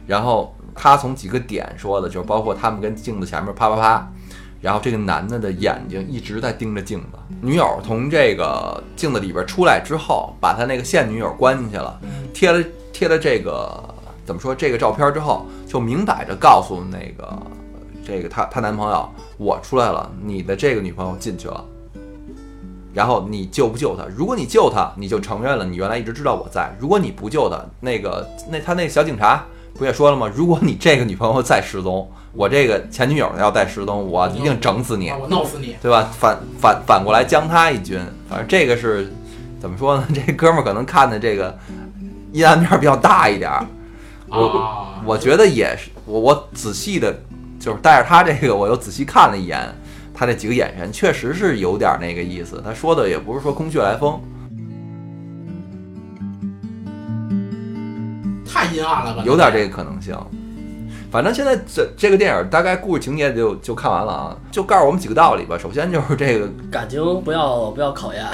[0.06, 4.10] 然后他从几个点说的，就是包括他们跟镜子前面啪啪啪，
[4.66, 7.18] 然后这个男的的眼睛一直在盯着镜子。
[7.40, 12.00] 女友从这个镜子里边出来之后，把他那个现女友关进去了，
[12.34, 13.80] 贴了贴了这个
[14.24, 17.40] 怎么说这个照片之后，就明摆着告诉那个
[18.04, 21.64] 这个她她男朋友，我出来了，你的这个女朋友进去了。
[22.92, 24.04] 然后你救不救她？
[24.16, 29.44] 如果你救她，你就承认了你原来一直知道我在；如果你不救她，那个那他那小警察
[29.78, 30.30] 不也说了吗？
[30.34, 35.76] 如果你这个女朋友再失踪，我这个前女友要再失踪，我一定整死你啊，我弄死你！
[35.80, 36.10] 对吧？
[36.12, 39.12] 反反反过来将他一军，反正这个是
[39.60, 40.06] 怎么说呢？
[40.14, 41.56] 这哥们儿可能看的这个
[42.32, 43.66] 阴暗面比较大一点儿，
[44.28, 47.14] 我啊，我觉得也是，我我仔细的，
[47.58, 49.74] 就是带着他这个，我又仔细看了一眼
[50.14, 52.62] 他这几个眼神，确实是有点那个意思。
[52.64, 54.20] 他说的也不是说空穴来风，
[58.48, 59.22] 太阴暗了吧？
[59.24, 60.16] 有点这个可能性。
[61.10, 65.56] 反正现在这这个电影大概故事情节就就看完了啊，就告诉我们几个道理吧。
[65.56, 68.26] 首先就是这个感情不要不要考验，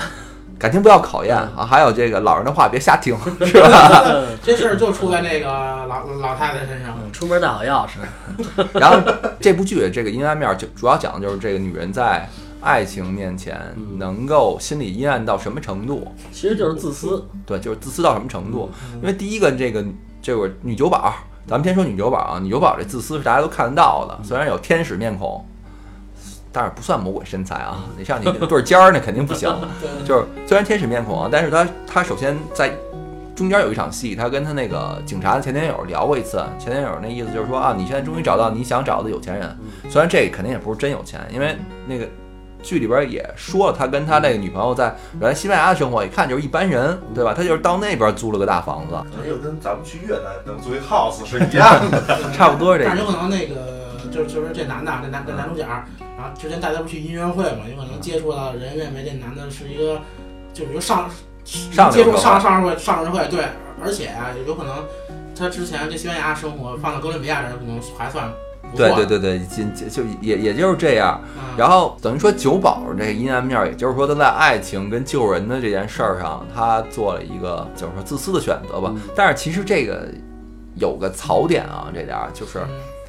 [0.59, 4.05] 感情不要考验啊，还有这个老人的话别瞎听， 是吧？
[4.43, 6.97] 这事儿就出在那个老老太太身上。
[7.13, 8.99] 出门带好钥匙，然后
[9.39, 12.27] 这部剧这个阴暗面就主要讲的就是这个女人在
[12.63, 17.27] 爱情面前嗯能够心理阴暗到什么程度，其实就是自私。
[17.45, 18.71] 对，就是自私到什么程度。
[18.93, 19.85] 嗯因为第一个这个
[20.23, 21.15] 这个女酒保，
[21.47, 25.45] 咱们先说女酒保啊，女酒保这自私是大家都看得到的，虽然有天使面孔。
[26.55, 27.83] 但是不算魔鬼身材啊！
[27.97, 29.49] 你像你那对尖儿那肯定不行，
[30.05, 32.71] 就是虽然天使面孔啊，但是他他首先在
[33.35, 39.57] 中间有一场戏，他跟他那个警察的前男友聊过一次，前男友那意思就是说啊，你现在终于找到你想找的有钱人，
[39.89, 42.07] 虽然这肯定也不是真有钱，因为那个
[42.63, 47.35] 剧里边也说了，他跟他那个女朋友在原来西班牙的生活，一看就是一般人，对吧？
[47.37, 52.03] 他就是到那边租了个大房子，这就跟咱们去越南能租一 house 是一样的。
[52.33, 52.97] 差不多是这样。
[52.97, 60.01] 但是有可能那个就就是这男的，这男这男主角，然后之前带他不去音乐会嘛，有可能接触到人认为这男的是一个
[60.53, 61.11] 就比如上
[61.45, 63.45] 上接触上流社会上上社会上社会，对，
[63.83, 64.85] 而且啊有可能
[65.37, 68.31] 他之前这西班牙生活放到哥伦比亚人可能还算
[68.71, 69.41] 不错，对对对对，
[69.77, 71.21] 就就也也就是这样。
[71.53, 78.93] 嗯，然后等于说酒保这个阴暗面，也就是说他在爱情跟救人的这件事儿上，他做了一个就是说自私的选择吧。
[79.15, 80.09] 但是其实这个
[80.77, 82.59] 有个槽点啊，这点儿就是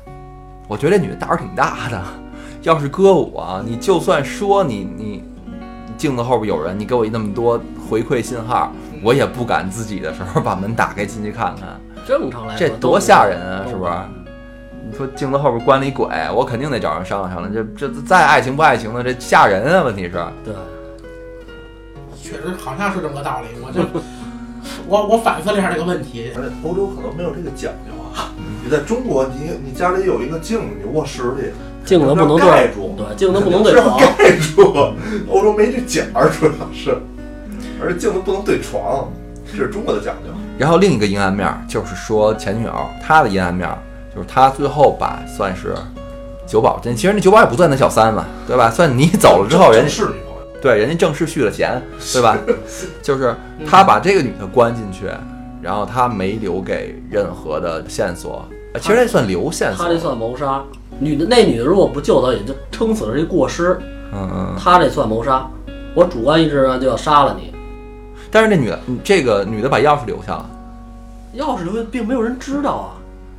[0.08, 0.14] 嗯
[0.68, 2.02] 我觉得这女的胆儿挺大的。
[2.64, 5.24] 要是搁我啊，你就算说你你
[5.98, 8.72] 镜子后边有人，你给我那么多回馈信号，
[9.04, 11.78] 我也不敢自己的时候把门打开进去看看，
[12.08, 13.92] 正常来说这多吓人啊，是不是？
[14.86, 17.54] 你说镜子后边关了一鬼，我肯定得找人商量商量。
[17.76, 19.84] 这这再爱情不爱情的，这吓人啊！
[19.84, 20.12] 问题是，
[20.44, 20.54] 对，
[22.22, 23.82] 确实好像是这么个道理，我就
[24.88, 28.32] 我我反思了一下这个问题，而且欧洲可能没有这个讲究啊。
[28.64, 31.52] 你在中国，你你家里有一个镜子，你卧室里
[31.86, 34.94] 镜子不能对，盖住，对，镜子不能对是要床，盖住。
[35.30, 36.98] 欧洲没这讲儿，主要是，
[37.82, 39.10] 而且镜子不能对床，
[39.52, 40.30] 这是中国的讲究。
[40.58, 43.78] 然后另一个阴暗面儿就是说前女友她的阴暗面儿，
[44.16, 45.76] 就是他最后把算是
[46.46, 48.70] 九保真，其实那九保也不算那小三嘛，对吧？
[48.70, 50.44] 算你走了之后，人家是女朋友。
[50.62, 51.82] 对人家正式续了弦，
[52.14, 52.38] 对吧？
[53.02, 53.36] 就是
[53.70, 55.08] 他把这个女的关进去，
[55.62, 60.64] 然后他没留给任何的线索，呃其实这算留线索他，这算谋杀。
[61.00, 63.78] 女的那女的如果不救他，也就撑死了这过失，
[64.14, 64.56] 嗯嗯。
[64.58, 65.46] 他这算谋杀。
[65.96, 67.54] 我主观意识上就要杀了你，
[68.32, 70.50] 但是那女的，嗯这个女的把钥匙留下了，
[71.36, 72.88] 钥匙留下并没有人知道啊。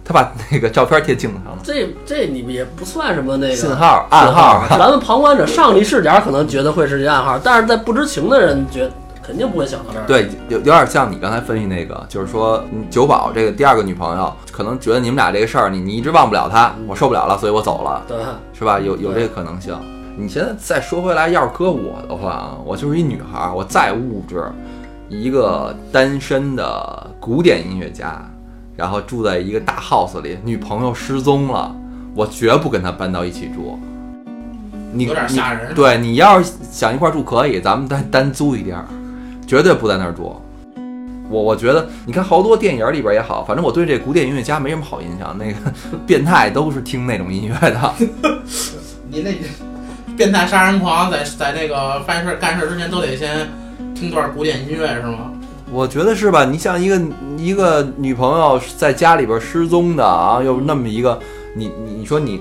[0.04, 4.64] 她把那个照片贴镜子上了，这这你们也不算什么那个信号、暗号。
[4.68, 8.88] 咱们旁观者上帝视角可能觉得会是这暗号，但是在不知情的人觉
[9.22, 10.04] 肯定不会想到这儿。
[10.06, 18.18] 对，有有点像你刚才分析那个，就是说嗯酒保这个第二个女朋友，可能觉得你们俩这个事儿，你你一直忘不了她，我受不了了，所以我走了，对，
[18.52, 18.78] 是吧？
[18.78, 19.74] 有有这个可能性。
[20.16, 24.44] 你现在再说回来，要是搁我的话啊，我就是一女孩儿，我再物质，
[25.08, 28.22] 一个单身的古典音乐家，
[28.76, 31.74] 然后住在一个大 house 里，女朋友失踪了，
[32.14, 33.78] 我绝不跟她搬到一起住。
[34.92, 35.74] 你有点吓人。
[35.74, 38.84] 对你要是想一块儿住可以，咱们单单租一地儿，
[39.46, 40.40] 绝对不在那儿住。
[41.30, 45.36] 我我觉得，你看好多电影里边也好，反正我对这古典音乐家没什么好印象。
[45.38, 45.56] 那个
[46.06, 47.94] 变态都是听那种音乐的，
[49.10, 49.34] 你那
[50.16, 53.48] 变态杀人狂在在那个犯事干事之前都得先
[53.94, 55.32] 听段古典音乐是吗？
[55.74, 56.44] 我觉得是吧？
[56.44, 57.00] 你像一个
[57.36, 61.18] 一个女朋友在家里边失踪的啊，又那么一个，
[61.56, 62.40] 你你你说你，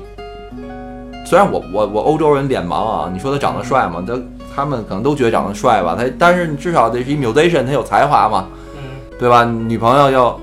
[1.25, 4.05] 虽然我我我欧洲人脸盲啊，你说他长得帅吗？
[4.07, 4.13] 他
[4.55, 8.81] 他们可能都觉得长得帅吧，他但是你至少得是一 musician，他有才华嘛，嗯，
[9.17, 9.43] 对吧？
[9.43, 10.39] 女朋友又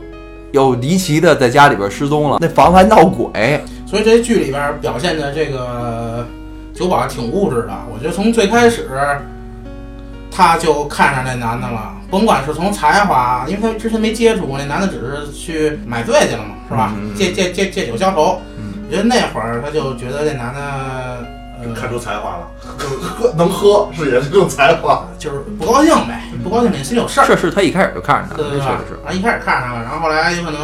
[0.50, 6.26] 又离奇的在家里边失踪了，那房子还闹鬼，所以这剧里边表现的这个
[6.74, 7.72] 酒保挺物质的。
[7.94, 8.88] 我觉得从最开始
[10.40, 16.94] 他就看上那男的了，甭管是从才华，因为他之前没接触过，那男的只是去买醉去了嘛，是吧？
[16.96, 18.40] 嗯嗯嗯借借借借酒消愁。
[18.56, 20.60] 嗯我觉得那会儿他就觉得这男的，
[21.62, 22.48] 呃，看出才华了，
[22.98, 25.06] 喝 能喝是也是这种才华。
[25.18, 27.24] 就是不高兴呗，不高兴，你心里有事儿。
[27.26, 28.98] 是是，他一开始就看上他，对对对，那确实是。
[29.04, 30.60] 然后一开始看上了，然后后来有可能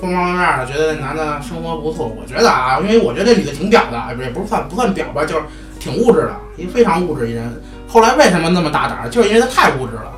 [0.00, 2.08] 方方面面的觉得这男的生活不错。
[2.08, 5.42] 我觉得啊，因为我觉得这女的挺屌的，哎，不是也不是算不算屌吧，就是
[5.80, 7.62] 挺物质的，一个非常物质一人。
[7.92, 9.10] 后来为什么那么大胆？
[9.10, 10.10] 就是因为她太物质了。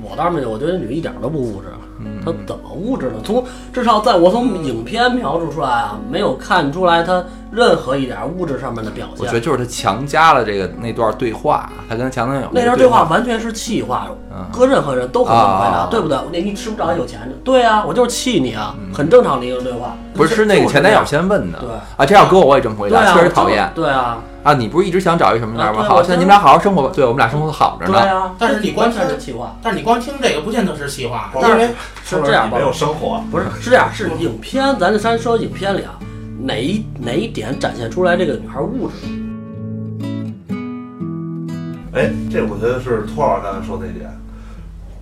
[0.00, 1.66] 我倒是没有，我觉得女的一点都不物质。
[1.98, 3.14] 嗯，他怎么物质的？
[3.24, 9.18] 从至少在我从影片描述出来啊，没有看出来他任何一点物质上面的表现。
[9.18, 16.16] 我觉得就是他强加了这个那段对话，他跟强男友那段对话完全是气话，嗯搁任何人都很能回答，啊对不对？
[16.32, 19.96] 那你吃不着有钱的，对啊，我就是气你啊，很正常的一个对话。
[20.14, 24.52] 不是是那个前男友先问的，对啊，这要搁我我也这么回答，确实讨厌对啊，啊！
[24.52, 25.84] 你不是一直想找一什么样吗？
[25.84, 28.00] 好，现在你们俩好好生活吧，对我们俩生活的好着呢。
[28.00, 28.32] 对啊。
[28.36, 31.70] 但是你光完全听是气话，但是你光听这个，不见得是气话，哦因为
[32.08, 32.64] 是这样吧没？
[32.64, 35.98] 有生活，不是，是这样，是影片，咱就先说影片里啊，
[36.40, 38.94] 哪一哪一点展现出来这个女孩物质？
[41.92, 44.10] 哎，这我觉得是托老师刚才说那点，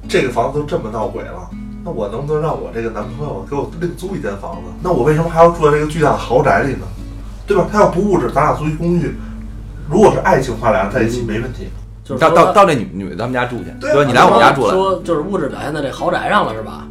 [0.09, 1.49] 这个房子都这么闹鬼了，
[1.85, 4.73] 那我能不能让我这个男朋友给我另租一间房子？
[4.83, 6.87] 那我为什么还要住在这个巨大的豪宅里呢？
[7.47, 7.69] 对吧？
[7.71, 9.15] 他要不物质，咱俩租一公寓。
[9.89, 11.69] 如果是爱情话，俩人在一起没问题。
[12.03, 14.05] 就是到到到那女女的他们家住去，对？
[14.05, 16.87] 你来我们家住来，说就是物质表现在这豪宅上了，是吧？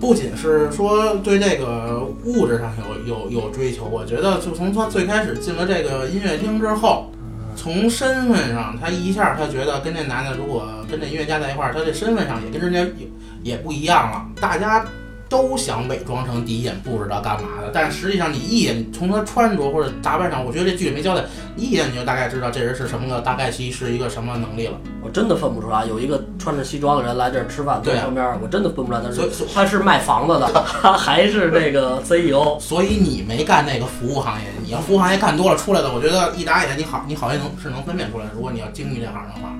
[0.00, 2.72] 不仅是说对这个物质上
[3.06, 7.10] 有有有追求，我觉得就从他最开始进了这个音乐厅之后，
[7.54, 14.26] 从身份上，他一下他觉得跟这男的如果跟这音乐家在一块儿，他这身份上也跟人家也也不一样了。
[14.40, 14.84] 大家
[15.32, 21.24] 都想伪装成第一眼不知道干嘛的，但实际上你一眼从他穿着或者打扮上，我觉得这剧里没交代，
[21.56, 24.74] 你一眼你就大概知道这人是什么个，大概其是一个什么能力了。
[25.02, 32.60] 我真的分不出来，有一个穿着西装的人来这儿吃饭，坐对啊旁边，我真的分不出来他是他是卖房子的，他还是那个 E CEO。
[32.60, 38.26] 所以你没干那个服务行业，你要服务行业干多了出来的，我觉得一打眼你好，你好像能是能分辨出来。
[38.34, 39.54] 如果你要精于这行的话，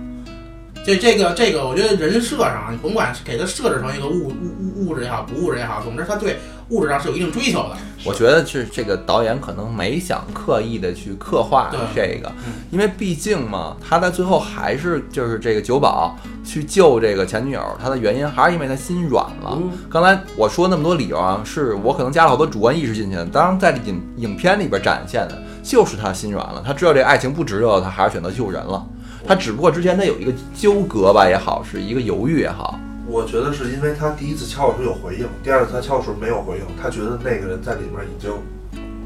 [0.85, 6.39] 这这个这个，我觉得人设上，你甭管是给他设置成一个物物物物质也好，不物质也好，总之他对
[6.71, 7.77] 物质上是有一定追求的。
[8.05, 19.57] 我觉得是这个导演可能没想刻意的去刻画这个嗯，因为毕竟嘛，他在最后还是就是这个酒保去救这个前女友，他的原因还是因为他心软了。
[19.57, 23.25] 嗯刚才我说那么多理由啊，是我可能加了好多主观意识进去的。
[23.27, 28.85] 当然，在影影片里边展现的就是他心软了，他知道这爱情不值得，他还是选择救人了。
[29.27, 38.33] 他只不过之前他有一个纠葛吧也好，是一个犹豫也好，我觉得是因为他第一次敲的时候有回应，第二次他敲的时候没有回应，他觉得那个人在里面已经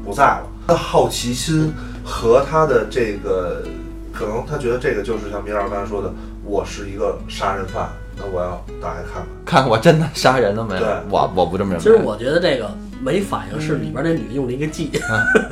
[0.03, 0.47] 不在了。
[0.65, 1.71] 他的好奇心
[2.03, 3.63] 和他的这个，
[4.11, 6.11] 可能他觉得这个就是像米老师刚才说的，
[6.43, 9.61] 我是一个杀人犯，那我要打开看看。
[9.61, 10.89] 看我真的杀人了没有对？
[11.09, 11.83] 我我不这么认为。
[11.83, 14.91] 其实我觉得这个没反应是里边那女的用了一个计，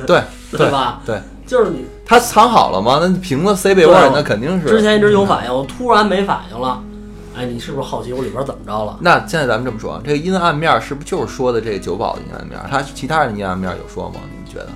[0.06, 0.20] 对
[0.52, 1.00] 对吧？
[1.04, 2.98] 对，就是你他藏好了吗？
[3.00, 4.66] 那瓶子塞被窝里，那肯定是。
[4.68, 6.82] 之前一直有反应，我突然没反应了，
[7.36, 8.96] 哎，你是不是好奇我里边怎么着了？
[9.00, 12.58] 那现在咱们这么说，这个阴暗面是不是就是说的这个酒保的阴暗面？
[12.70, 14.20] 他其他人的阴暗面有说吗？
[14.30, 14.68] 你们觉得？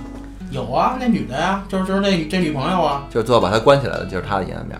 [0.51, 4.77] 有啊，那女的呀，就是就是那这女朋友啊，就是最后把他关起来的，就是他的阴暗面，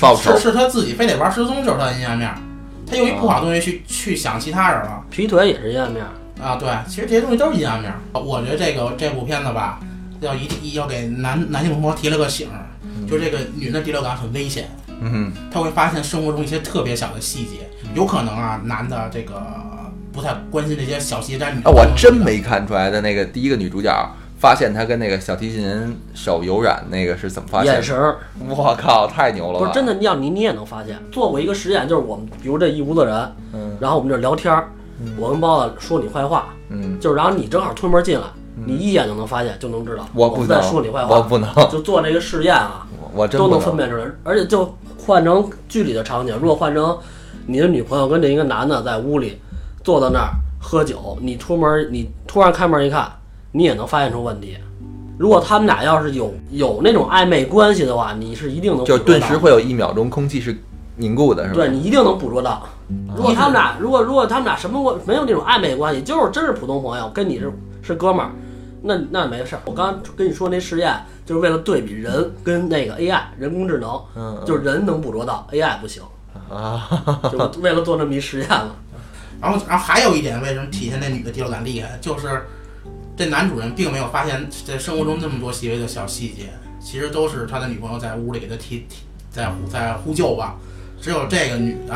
[0.00, 2.32] 报仇是是他自己非得玩失踪，就是他的阴暗面。
[2.86, 5.02] 他用一不好的东西去去想其他人了。
[5.10, 6.04] 劈腿也是阴暗面，
[6.40, 7.98] 啊，对，其实这些东西都是阴暗面儿。
[8.20, 9.80] 我觉得这个这部片子吧，
[10.24, 12.66] 要一定要给男男性同胞提了个醒儿，
[13.08, 14.68] 就这个女人的第六感很危险，
[15.00, 19.42] 嗯哼，她会发现生活中一些特别小的细节，有可能啊，男的这个
[20.12, 23.90] 不太关心这些小细节，但女的啊，我真没看出来的那个第一个女主角
[24.38, 27.74] 发现他跟那个小提琴手有染那个是怎么发现的？
[27.74, 28.18] 眼神儿。
[28.46, 29.60] 我靠，太牛了吧！
[29.60, 30.98] 不是真的，你要你你也能发现。
[31.10, 33.76] 做过一个实验，就是我们比如这一屋子人，嗯。
[33.80, 34.68] 然后我们这聊天儿，
[35.16, 44.04] 我跟包子说你坏话，嗯，就是然后你正好推门进来，你一眼就能发现，就能知道我不能们在说你坏话，我不能，就做这个试验啊， 我真不都能分辨出来。
[44.22, 46.96] 而且就换成剧里的场景，如果换成
[47.46, 49.38] 你的女朋友跟这一个男的在屋里
[49.82, 53.10] 坐到那儿喝酒，你出门你突然开门一看，
[53.52, 54.56] 你也能发现出问题。
[55.16, 60.56] 如果他们俩要是有有那种暧昧关系的话，你是一定能就顿时会有一秒钟空气是
[60.96, 61.54] 凝固的，是吧？
[61.56, 62.62] 对你一定能捕捉到。
[63.16, 67.52] 如果他们俩，如果如果他们俩什么关没有那种暧昧关系，就是真是普通朋友，跟你是
[67.84, 68.32] 是哥们儿，
[68.82, 69.62] 那那没事儿。
[69.66, 76.02] 我刚刚跟你说那实验，就是为了对比人跟那个 AI 人工智能，嗯，就是人能捕捉到，AI 不行，
[76.48, 76.88] 啊，
[77.30, 78.74] 就为了做这么一实验了。
[79.40, 82.46] 然后，然后还有一点，为什么体现那女的第六感厉害，就是
[83.16, 86.48] 这男主人并没有发现在生活中那么多细微的小细节，
[86.80, 90.56] 其实都是他的女朋友在屋里给他提提在呼在呼救吧，
[91.00, 91.94] 只有这个女的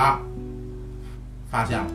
[1.50, 1.86] 发现了。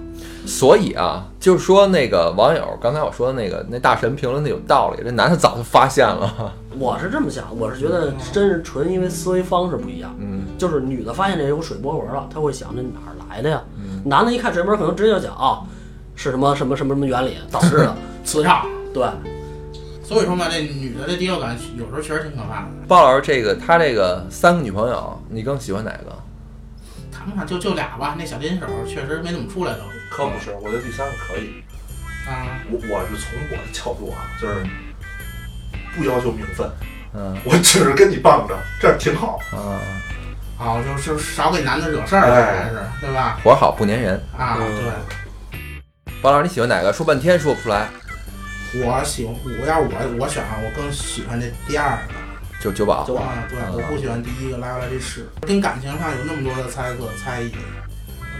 [0.46, 10.16] 所以啊，就是说那个网友刚才我说的那个那大神评论的有道理，这男的早就发现了，我是这么想，我是觉得真是纯因为思维方式不一样。
[10.20, 13.62] 嗯，就是女的发现这有水波纹了，她会想这哪儿来的呀？
[14.06, 15.64] 男的一看水波纹，可能直接就想哦，
[16.16, 17.96] 是什么什么什么什么原理导致的。
[18.24, 19.06] 磁场，对，
[20.02, 22.68] 所以说嘛，这女的这第六感有时候确实挺可怕的。
[22.88, 26.23] 鲍老师这个他这个三个女朋友，你更喜欢哪个？
[27.24, 29.80] 谈不上就就俩吧，那小金手确实没怎么出来都。
[30.10, 31.64] 可不是，我觉得第三个可以。
[32.28, 34.56] 啊，我我是从我的角度啊，就是
[35.96, 36.70] 不要求名分，
[37.14, 39.40] 嗯我只是跟你傍着，这样挺好。
[39.52, 39.80] 啊，
[40.60, 43.40] 哦，就就少给男的惹事儿，哎还是对吧？
[43.44, 44.22] 活好不粘人。
[44.38, 44.84] 啊，嗯
[45.52, 46.92] 对，包老师，你喜欢哪个？
[46.92, 47.88] 说半天说不出来。
[48.76, 52.23] 我喜欢，我要是我我选啊，我更喜欢这第二个。
[52.64, 53.04] 就九保。
[53.04, 57.52] 九保啊，对，我不喜欢第一个拉过来这事，跟感情上有那么多的猜测猜疑。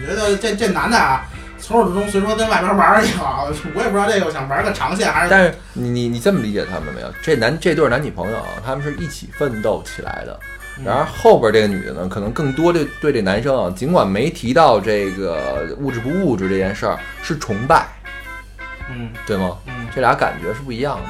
[0.00, 1.26] 我觉得这这男的啊，
[1.58, 5.30] 从始至终虽说跟外边玩儿也好，我也不知道这个想玩个长线还是。
[5.30, 7.12] 但是你你你这么理解他们没有？
[7.22, 10.40] 这男这对男女朋友啊，他们是一起奋斗起来的。
[10.78, 17.86] 嗯然而后边这个女的呢，可能更多的对这男生啊，尽管没提到这个物质不物质这件事儿，是崇拜，
[18.90, 19.56] 嗯对吗？
[19.66, 21.06] 嗯，这俩感觉是不一样的。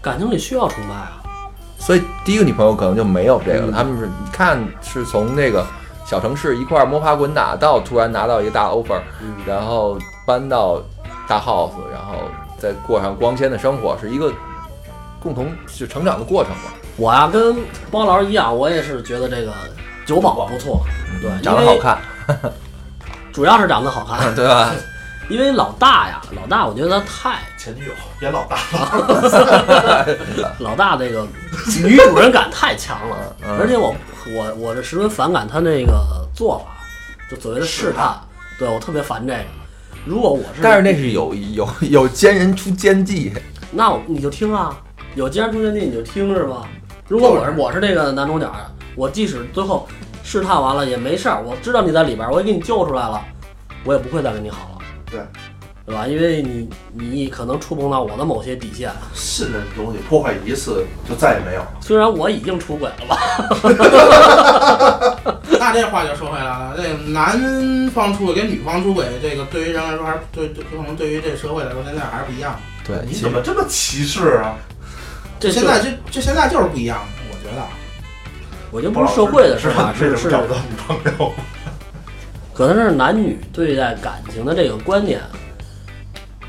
[0.00, 1.19] 感情里需要崇拜啊。
[1.80, 5.66] 所以第一个女朋友可能就没有这个了，嗯他们是你看是从那个
[6.06, 10.80] 小城市一块儿摸爬滚打，到突然拿到一个大 offer，嗯然后搬到
[11.26, 12.14] 大 house，然后
[12.58, 14.32] 再过上光鲜的生活，是一个
[15.22, 16.70] 共同就成长的过程嘛。
[16.96, 17.56] 我呀、跟
[17.90, 19.52] 包老师一样，我也是觉得这个
[20.04, 20.82] 九保不错，
[21.22, 21.98] 对，长得好，看，
[23.32, 24.32] 主要是长得好看。
[24.36, 24.70] 对吧？
[25.30, 27.92] 因为老大呀，老大，我觉得他太前女友
[28.22, 30.06] 演老大了，
[30.60, 31.26] 老大这个
[31.84, 33.58] 女主人感太强了，嗯。
[33.58, 33.94] 而且我
[34.34, 36.64] 我我这十分反感他那个做法，
[37.30, 38.18] 就所谓的试探，
[38.58, 39.44] 对我特别烦这个。
[40.06, 43.30] 如果我是，但是那是有有有奸人出奸计，
[43.70, 44.74] 那我你就听啊，
[45.14, 46.66] 有奸人出奸计你就听是吧？
[47.08, 47.52] 如果我是。
[47.58, 48.50] 我是这个男主角，
[48.96, 49.86] 我即使最后
[50.24, 53.22] 试探完了也没事儿，我知道你在里边儿，我也给你救出来了，
[53.84, 54.78] 我也不会再跟你好了，
[55.10, 55.20] 对
[55.90, 56.06] 对吧？
[56.06, 61.72] 因为你你可能触碰到我的某些底线，信任这东西破坏一次就再也没有了。
[61.80, 63.18] 虽然我已经出轨了吧，
[65.58, 72.60] 那这话就说回来了，这个男方出轨跟女方出轨，这个对于人来说还是对对，可能对于这社会来说，现在还是不一样的。
[72.86, 74.54] 对，你怎么这么歧视啊？
[75.40, 77.00] 这现在这这现在就是不一样，
[77.32, 77.66] 我觉得。
[78.70, 81.32] 我觉得不是社会的事是吧，是是为什么找不到女朋友？
[82.54, 85.20] 可能是男女对待感情的这个观念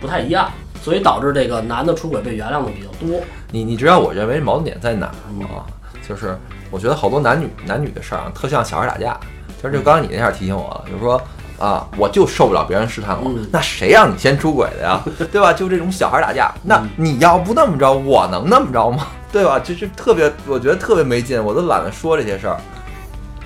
[0.02, 3.22] 不太一样，所以导致这个男的出轨被原谅的比较多。
[3.52, 5.64] 你你知道我认为矛盾点在哪儿吗？
[6.10, 6.36] 就是
[6.72, 9.18] 我觉得好多男女男女的事儿啊，特像小孩打架。
[9.62, 11.22] 就是就刚才你那下提醒我了，就是说
[11.60, 15.00] 啊，我就受不了别人试探我，嗯那谁让你先出轨的呀？
[15.32, 15.54] 对吧？
[15.54, 19.06] 就这种小孩打架，那你要不那么着，我能那么着吗？
[19.32, 19.60] 对吧？
[19.60, 22.58] 就是特别，我觉得特别没劲，我都懒得说这些事儿。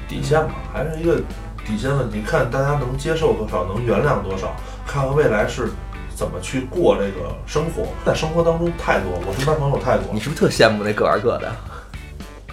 [0.07, 1.17] 底线嘛，还是一个
[1.65, 4.55] 底线问题，看大家能接受多少，能原谅多少，
[4.87, 5.69] 看看未来是
[6.15, 7.87] 怎么去过这个生活。
[8.05, 11.53] 在生活当中太多，我身边朋友太多你，是不是特羡慕那各玩各的？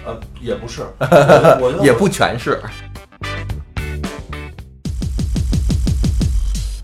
[0.05, 2.61] 呃，也不是， 我也不全是。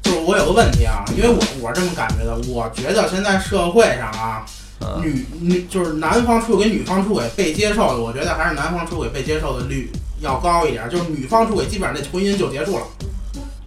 [0.03, 4.47] 就是我有个问题啊，因为我我是这么感觉的，我觉得现在社会上啊，
[4.81, 12.85] 嗯女女就是男方出轨跟女方出轨被接受的，我觉得还是男方出轨被接受的率要高一点，就是女方出轨基本上这婚姻就结束了。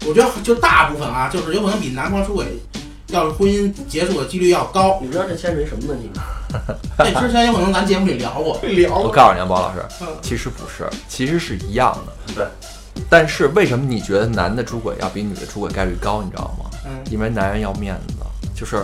[0.08, 2.46] 我觉得就大部分啊，就是有可能比男方出轨
[3.12, 5.00] 要是婚姻结束的几率要高。
[5.02, 6.24] 你知道这牵扯一什么问题吗？
[6.98, 9.04] 这之前有可能咱节目里聊过， 聊过。
[9.04, 12.34] 我告诉你啊，包老师嗯，其实不是，其实是一样的。
[12.36, 12.46] 对。
[13.10, 16.22] 但是为什么你觉得男的出轨要比女的出轨概率高？
[16.22, 16.70] 你知道吗？
[16.86, 18.16] 嗯，因为男人要面子，
[18.54, 18.84] 就是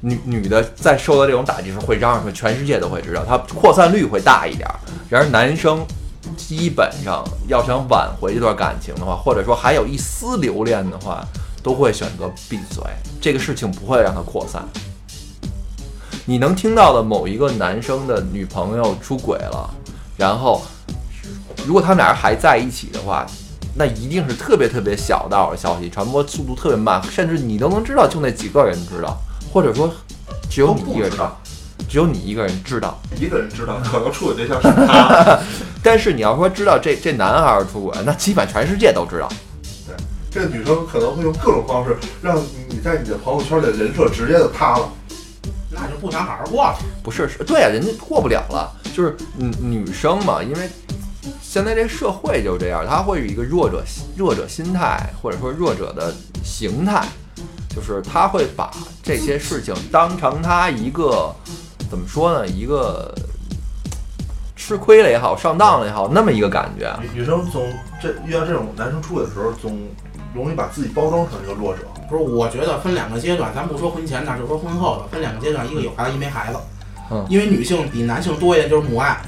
[0.00, 4.74] 女女的在受到这种打击时会嚷嚷出来，全世界都会知道，它扩散率会大一点儿。
[5.08, 5.84] 然而男生
[6.36, 11.24] 基本上要想挽回这段感情的话，或者说还有一丝留恋的话，
[11.66, 12.80] 都会选择闭嘴，
[13.20, 14.64] 这个事情不会让它扩散。
[16.24, 19.68] 你能听到的某一个男生的女朋友出轨了，
[20.16, 20.62] 然后
[21.66, 23.26] 如果他们俩人还在一起的话，
[23.74, 29.18] 那一定是特别特别小道的消息，传播速度特别慢，甚至你都能知道，就那几个人知道，
[29.52, 29.92] 或者说
[30.48, 31.36] 只有你一个人知道，
[31.88, 32.96] 只有你一个人知道。
[33.18, 35.40] 一个人知道可能出轨对象是他。
[35.82, 39.28] 但是你要说知道这这男孩儿出轨，那基本全世界都知道。
[40.36, 44.86] 这个女生可能会用各种方式让你在你的朋友圈里的人设直接就塌了。
[45.70, 46.76] 那就不想好好过了。
[47.02, 48.70] 不是，是对啊，人家过不了了。
[48.94, 50.68] 就是女女生嘛，因为
[51.40, 53.82] 现在这社会就是这样，她会有一个弱者
[54.14, 56.14] 弱者心态，或者说弱者的
[56.44, 57.06] 形态，
[57.74, 58.70] 就是她会把
[59.02, 61.34] 这些事情当成她一个
[61.90, 63.10] 怎么说呢，一个
[64.54, 66.94] 吃亏了也好，上当了也好，那么一个感觉。
[67.00, 67.72] 女女生总
[68.02, 69.78] 这遇到这种男生出轨的时候，总
[70.36, 71.80] 容易把自己包装成一个弱者。
[72.08, 76.58] 不是，我觉得分两个阶段，咱不说婚前的，就说婚后的，分两个阶段，一个有孩子，一没孩子。
[77.10, 77.26] 嗯。
[77.28, 79.20] 因为女性比男性多一点就是母爱，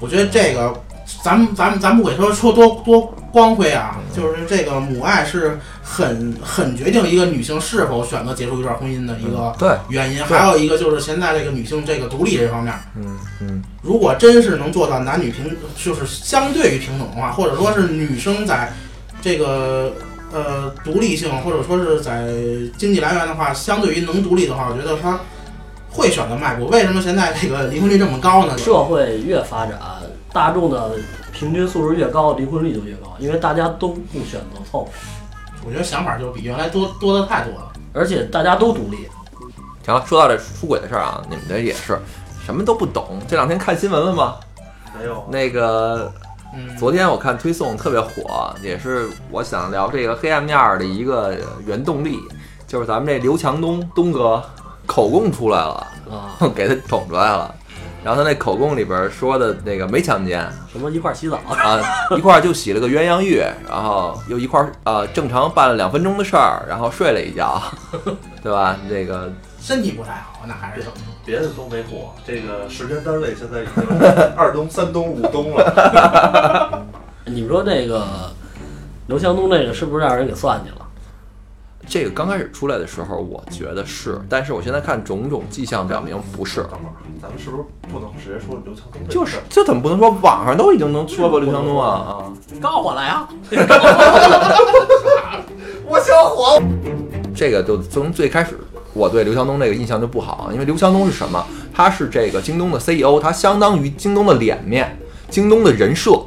[0.00, 0.78] 我觉得这个
[1.22, 10.24] 咱们咱们咱不给说说多多光辉啊，就是这个母爱是很很决定一个女性是否选择结束一段婚姻的一个对，原因。
[10.24, 18.72] 还有一个就是现在这个女性这个独立这方面，嗯嗯，如果真是能做到男女平，就是相对于平等的话，或者说是女生在
[19.22, 19.92] 这个
[20.36, 22.28] 呃独立性，或者说是在
[22.76, 25.18] 经济来源的话，相对于能独立的话，我觉得他
[25.90, 26.66] 会选择迈步。
[26.66, 28.56] 为什么现在这个离婚率这么高呢？
[28.58, 29.78] 社会越发展，
[30.32, 30.92] 大众的
[31.32, 34.90] 平均素质越高，离婚率就越高，因为大家都不选择凑合，
[35.66, 37.72] 我觉得想法就比原来多多的太多了。
[37.94, 39.08] 而且大家都独立。
[39.86, 41.98] 行了，说到这出轨的事儿啊，你们这也是
[42.44, 43.18] 什么都不懂。
[43.26, 44.36] 这两天看新闻了吗？
[44.98, 46.12] 没有，那个
[46.56, 51.36] 嗯，昨天我看推送特别火，也是我想聊这个黑暗面儿的一个
[51.66, 52.18] 原动力，
[52.66, 54.42] 就是咱们这刘强东东哥
[54.86, 57.54] 口供出来了，啊， 给他捅出来了。
[58.04, 61.80] 然后他那口供里边说的那个没强奸什么一块儿洗澡，啊，
[62.16, 67.60] 一块儿就洗了个鸳鸯浴，然后又一块儿呃正常办了两分钟的事儿，然后睡了一觉，
[68.44, 68.76] 对吧？
[68.88, 69.28] 这个
[69.66, 70.86] 身体不太好，那还是有
[71.24, 73.82] 别的都没火，这个时间单位现在已经
[74.36, 76.86] 二冬、三冬、五冬了。
[77.26, 78.30] 你们说这个
[79.08, 80.86] 刘强东这个是不是让人给算计了？
[81.84, 86.60] 这个刚开始出来的时候，我觉得是，但是我现在看种种迹象表明不是。
[86.62, 90.10] 等会儿，咱们是不是不能直接说刘强东就是，这怎么不能说？
[90.22, 92.30] 网上都已经能说过刘强东啊啊！
[92.62, 93.28] 告我来啊！
[95.86, 96.62] 我想火。
[97.34, 98.56] 这个就从最开始，
[98.96, 101.44] 我对刘强东这个印象就不好，因为刘强东是什么？
[101.72, 106.18] 他是这个京东的 CEO，他相当于京东的脸面，京东的人设。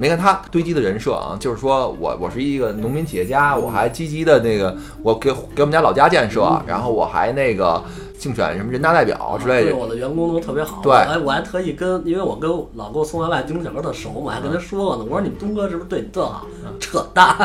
[0.00, 7.82] 没看他堆积的人设啊，就是说我我是一个农民企业家，我还积极的那个，我给给我们家老家建设，然后我还那个
[8.16, 9.70] 竞选什么人大代表之类的。
[9.70, 10.80] 对我的员工都特别好。
[10.84, 15.02] 对哎，我还特意跟，因为我跟老给我送外卖京东小哥特熟嘛，还跟他说过呢。
[15.02, 16.46] 我说你们东哥是不是对你特好？
[16.78, 17.36] 扯淡！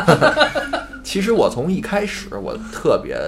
[1.02, 3.18] 其实我从一开始我特别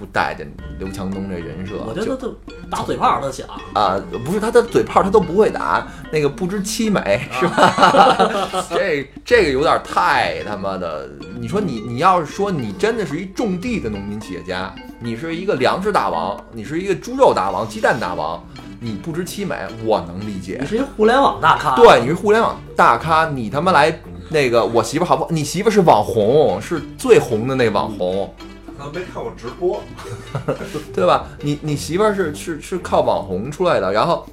[0.00, 2.26] 不待见刘强东这人设，我觉得他
[2.70, 8.64] 打嘴炮他想，啊、不是他的嘴炮他都不会打，那个不知其美是吧？
[8.74, 11.06] 这这个有点太他妈的，
[11.38, 18.42] 你说你你要是说你真的是一种地的农民企业家，你是一个粮食大王，你是一个猪肉大王、鸡蛋大王，
[18.80, 20.66] 你不知其美，我能理解你。
[20.66, 21.76] 是一互联网大咖。
[21.76, 25.30] 对，你是互联网大咖，你他妈来那个我媳妇好不好？
[25.30, 28.32] 你媳妇是网红，是最红的那网红。
[28.38, 28.49] 可
[28.80, 29.82] 能没看过直播，
[30.92, 31.26] 对吧？
[31.40, 34.26] 你你媳妇儿是是是靠网红出来的，然后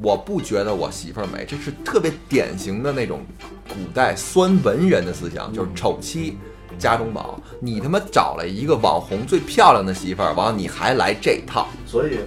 [0.00, 3.20] 我不觉得我媳妇儿美，这是特别典型的那种
[3.68, 6.38] 古代酸文人的思想，就是丑妻
[6.78, 7.38] 家中宝。
[7.60, 12.20] 你他妈找了一个网红最漂亮的媳妇儿，完了你还来这套，所以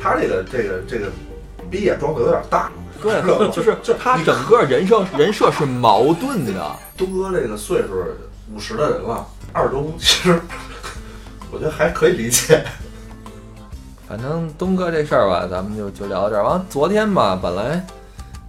[0.00, 1.10] 他这个这个这个
[1.68, 2.70] 逼眼装的有点大。
[3.02, 3.20] 对，
[3.52, 6.76] 就是就他整个人设人设是矛盾的。
[6.96, 8.02] 东哥这个岁数
[8.54, 10.40] 五十的人了，二中其实
[11.50, 12.64] 我觉得还可以理解。
[14.08, 16.44] 反正东哥这事儿吧，咱们就就聊到这儿。
[16.44, 17.84] 完了，昨天吧，本来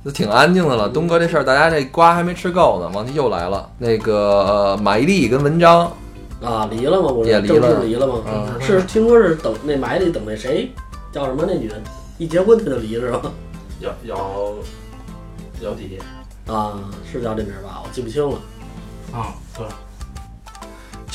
[0.05, 0.87] 就挺安静的了。
[0.87, 3.69] 东哥这事儿，大家这瓜还没吃够呢，王琦又来了。
[3.77, 5.91] 那个呃马伊琍跟文章，
[6.43, 7.11] 啊，离了吗？
[7.11, 8.21] 不是也离了正式离了吗？
[8.27, 10.71] 嗯是听说是等那马伊琍等那谁
[11.11, 11.75] 叫什么那女的，
[12.19, 13.21] 一结婚他就离是吧？
[13.79, 14.53] 姚姚
[15.61, 15.99] 姚笛，
[16.45, 16.79] 啊，
[17.11, 17.81] 是叫这名儿吧？
[17.83, 18.37] 我记不清了。
[19.11, 19.65] 啊，对，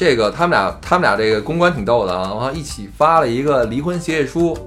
[0.02, 4.58] 这个他们俩他们俩这个公关挺逗的啊，然后一起发了一个离婚协议书。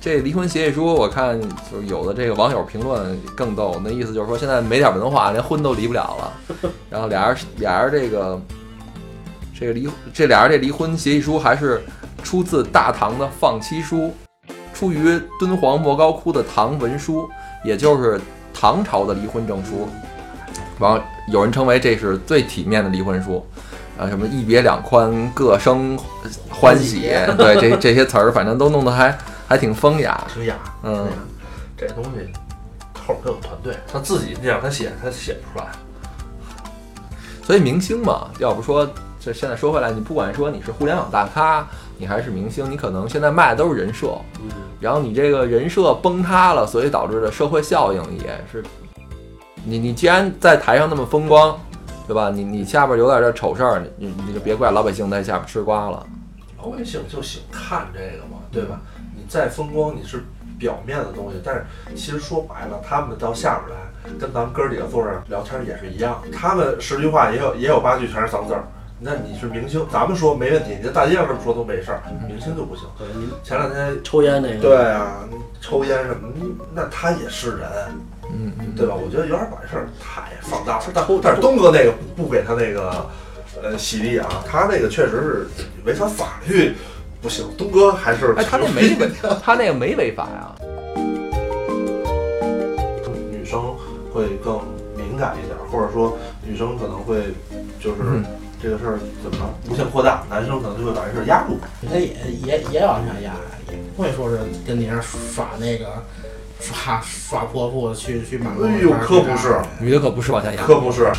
[0.00, 6.72] 这离婚协议书，我看就是有的这个网友评论更逗，那意思就是说现在没点文化，连婚都离不了了。
[6.90, 8.40] 然后俩人俩人这个
[9.56, 11.80] 这个离这俩人这离婚协议书还是
[12.24, 14.12] 出自大唐的放妻书，
[14.74, 17.30] 出于敦煌莫高窟的唐文书，
[17.64, 18.20] 也就是
[18.52, 19.88] 唐朝的离婚证书。
[20.80, 23.46] 完了，有人称为这是最体面的离婚书。
[23.98, 25.98] 啊，什么一别两宽，各生
[26.50, 29.16] 欢喜，对这这些词儿，反正都弄得还
[29.46, 30.24] 还挺风雅。
[30.32, 30.56] 挺雅。
[30.82, 31.08] 嗯，
[31.76, 32.10] 这东西
[33.06, 35.70] 后边他有团队，他自己你让他写，他写不出来。
[37.42, 38.88] 所以明星嘛，要不说
[39.20, 41.66] 这现在说回来，你不管说你是互联网大咖，
[41.98, 48.64] 你还是明星，你可能现在卖的都是人设，嗯，然后你这个人设崩塌了，所以导致的社会效应也是，
[49.62, 51.58] 你你既然在台上那么风光，
[52.06, 52.30] 对吧？
[52.30, 56.06] 你你下边有点这丑事儿，你你你就别怪老百姓在下边吃瓜了。
[56.58, 58.80] 老百姓就喜欢看这个嘛，对吧？
[59.16, 60.24] 你再风光，你是
[60.58, 68.64] 表面的东西，但是其实说白了，他们到下边来，跟咱们哥儿几个坐这儿聊天也是一样，他们十句话也有也有八句全是脏字儿。
[69.00, 72.86] 那你是明星，咱们说没问题，你在大街上这么说都没事儿，明星就不行。
[72.96, 75.28] 对，您前两天抽烟那个，对啊，
[75.60, 76.28] 抽烟什么，
[76.72, 77.68] 那他也是人，
[78.32, 78.94] 嗯嗯，对吧？
[78.94, 80.84] 我觉得有点把这事儿太放大了。
[80.94, 83.06] 但但是东哥那个不给他那个
[83.62, 85.46] 呃洗地啊，他那个确实是
[85.84, 86.74] 违反法律，
[87.20, 87.46] 不行。
[87.56, 89.10] 东哥还是哎，他那没违，
[89.42, 90.54] 他那个没违法呀。
[93.30, 93.74] 女生
[94.12, 94.60] 会更
[94.96, 97.34] 敏感一点，或者说女生可能会
[97.78, 98.24] 就是嗯
[98.60, 101.58] 这个事儿怎么无限扩大，男生可能就会把这事儿压住。
[101.86, 102.08] 他也
[102.44, 103.34] 也也往下压，
[103.70, 106.02] 也不会说是跟你那耍那个
[106.60, 108.64] 耍耍泼妇去去满足。
[108.64, 111.12] 哎呦，可不是，女的可不是往下压，可不是。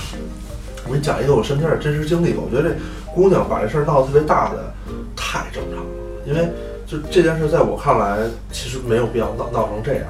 [0.87, 2.75] 我给你讲一个我身边的真实经历吧，我觉得这
[3.13, 4.73] 姑娘把这事儿闹得特别大的，
[5.15, 5.89] 太正常了。
[6.25, 6.47] 因为
[6.85, 8.19] 就这件事，在我看来，
[8.51, 10.03] 其实没有必要闹闹成这样。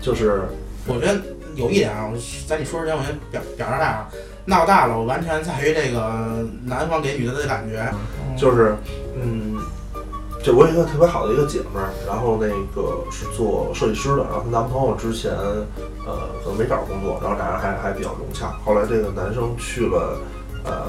[0.00, 0.42] 就是
[0.86, 1.20] 我觉得
[1.56, 2.10] 有一点啊，
[2.46, 4.08] 在你说之前，我先表表达大了，
[4.44, 7.84] 闹大了，我完全在于这个男方给女的的感觉，
[8.36, 8.76] 就是，
[9.20, 9.49] 嗯，
[10.42, 18.56] 就我有一个特别好的一个姐们儿，然后那个是做设计师的，然后她男朋友之前，呃，可能没找工作，然后俩人还还比较融洽。
[18.64, 20.18] 后来这个男生去了，
[20.64, 20.86] 呃，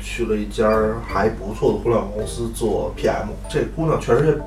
[0.00, 0.70] 去了一家
[1.08, 3.26] 还不错的互联网公司做 PM。
[3.50, 4.40] 这姑娘确实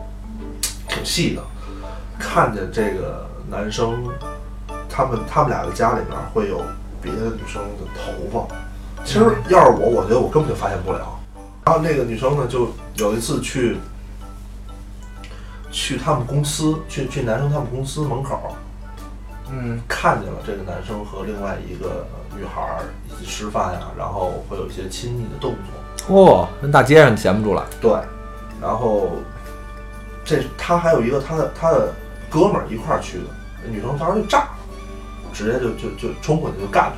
[0.88, 1.44] 挺细的，
[2.18, 4.02] 看见这个男生，
[4.90, 6.62] 他们他们俩的家里面会有
[7.02, 8.56] 别的女生的头发。
[9.04, 11.19] 其实要是我，我觉得我根本就发现不了。
[11.70, 13.78] 然后那个女生呢，就有一次去
[15.70, 18.56] 去他们公司，去去男生他们公司门口，
[19.52, 25.54] 嗯，看见了这个男生和另外一个女孩儿一起吃饭呀，然后会有一些亲密的动
[26.08, 26.16] 作。
[26.16, 27.64] 哦，跟大街上闲不住了。
[27.80, 27.92] 对，
[28.60, 29.12] 然后
[30.26, 31.94] 这他还有一个他的他的
[32.32, 33.26] 哥们儿一块儿去的，
[33.70, 34.58] 女生当时就炸了，
[35.32, 36.96] 直接就就就冲过去就干了，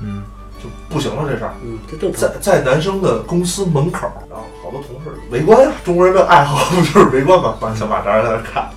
[0.00, 0.22] 嗯，
[0.64, 1.52] 就不行了这事儿。
[1.62, 2.40] 嗯，这正常在。
[2.40, 8.70] 在男生的公司门口，然后好多同事围观呀，中国人的爱好不就是围观嘛，把想把这儿在那儿看，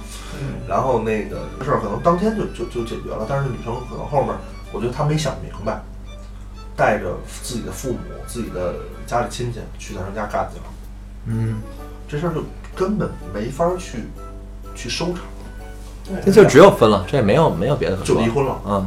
[0.68, 4.34] 然后那个事儿可能当天就就就解决了，但是女生可能后面，
[4.74, 5.82] 我觉得她没想明白，
[6.76, 8.76] 带着自己的父母、自己的
[9.06, 10.66] 家里亲戚去男生家干去了，
[11.28, 11.62] 嗯，
[12.08, 12.44] 这事儿就
[12.76, 14.04] 根本没法儿去
[14.76, 15.18] 去收场，
[16.26, 18.30] 这就只有分了，这也没有没有别的可说就离。
[18.30, 18.60] 婚了。
[18.66, 18.86] 嗯，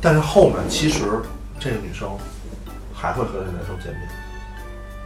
[0.00, 1.04] 但是后面其实
[1.60, 2.08] 这个女生
[2.94, 4.08] 还会和这个男生见面，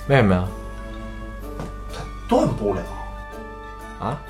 [0.09, 0.49] 为什么呀？
[2.29, 2.81] 断不了。
[4.01, 4.21] 啊，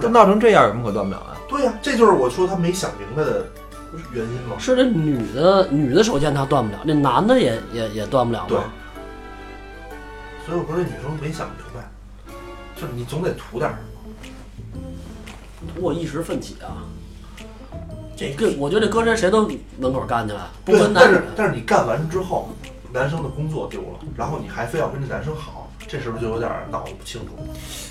[0.00, 1.36] 这闹成这样有什么可断不了啊？
[1.48, 3.46] 对呀、这就是我说她没想明白的
[4.12, 4.56] 原因嘛。
[4.58, 8.64] 是这女的，女的首先她断不了，这男的也也也断不了对吗？
[10.46, 11.90] 所以我说这女生没想明白，
[12.76, 13.82] 就是你总得图点什么。
[15.74, 16.86] 图我一时奋起啊！
[18.18, 19.48] 这个我觉得这搁谁谁都
[19.78, 21.24] 门口干去了，不对分，男女但是。
[21.36, 22.48] 但是你干完之后，
[22.92, 27.28] 男生的工作丢了，然后你还非要跟这男生好，这是不是就有点儿脑子不清楚？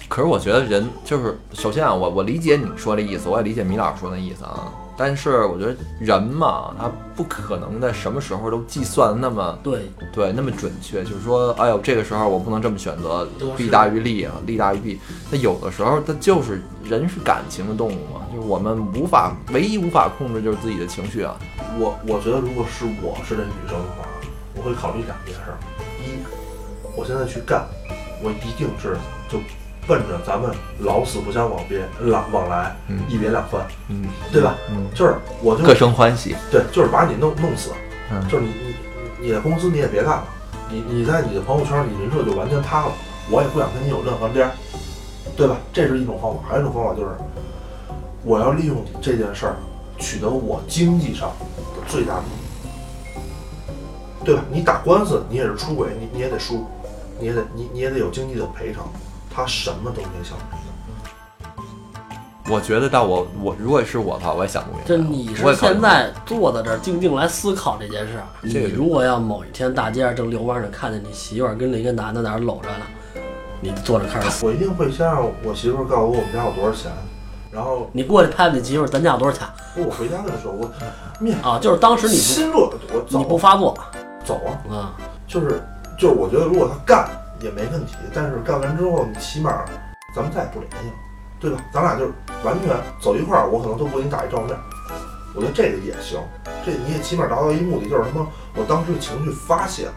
[0.10, 4.70] 可是我觉得人就是，首先啊，我我理解你说这意思，我也理解米老师说那意思啊。
[4.98, 15.00] 但是我觉得人嘛，他不可能在什么时候都计算那么对，对那么准确，就是说，哎呦，这个时候我不能这么选择弊大于利啊，利大于弊。
[15.30, 21.38] 那有的时候，他就是人是感情的动物嘛，就是我们无法唯一无法控制就是自己的情绪啊。
[21.78, 24.08] 我我觉得如果是我是这女生的话，
[24.56, 25.58] 我会考虑两件事儿：
[26.02, 26.18] 一，
[26.96, 27.68] 我现在去干，
[28.24, 28.98] 我一定是
[29.30, 29.38] 就
[29.88, 31.80] 奔着咱们老死不相往别
[32.12, 34.56] 往往来，嗯一别两宽，嗯，对吧？
[34.70, 36.36] 嗯，就是我就各生欢喜。
[36.52, 37.72] 对，就是把你弄弄死，
[38.12, 40.24] 嗯就是你你你的公司你也别干了，
[40.70, 42.92] 你你在你的朋友圈你人设就完全塌了，
[43.32, 44.52] 我也不想跟你有任何边儿，
[45.36, 45.56] 对吧？
[45.72, 47.12] 这是一种方法，还有一种方法就是，
[48.24, 49.56] 我要利用你这件事儿
[49.98, 54.44] 取得我经济上的最大利益，对吧？
[54.52, 56.66] 你打官司你也是出轨，你你也得输，
[57.20, 58.92] 你也得你你也得有经济的赔偿，
[59.38, 60.58] 他什么都没想明白。
[62.50, 64.86] 我觉得但我我如果是我的话，我也想不明白。
[64.88, 68.24] 这你是现在坐在这儿静静来思考这件事儿。
[68.42, 73.22] 你这如果要某一天大街上正遛弯呢，看见你媳妇儿跟另一个男的在那儿搂着呢，
[73.62, 74.44] 你坐着开始死。
[74.44, 76.92] 我一定会先让我媳妇儿告诉我我们家有多少钱，
[77.52, 80.68] 然后你过去拍拍你媳妇儿，咱家有多少钱我回家跟她说，我
[81.20, 81.60] 面啊？
[81.62, 83.78] 就是当时你心若我不你不发作
[84.26, 84.94] 走啊，啊，
[85.28, 85.62] 就是
[85.96, 87.08] 就是我觉得如果他干
[87.40, 89.64] 也没问题，但是干完之后你起码
[90.16, 90.96] 咱们再也不联系了，
[91.40, 91.58] 对吧？
[91.72, 92.14] 咱俩就是
[92.44, 94.58] 完全走一块儿，我可能都不给你打一照面，
[95.36, 96.20] 我觉得这个也行，
[96.66, 99.94] 这你也起码达到一目的，就是什么我当时情绪发泄了，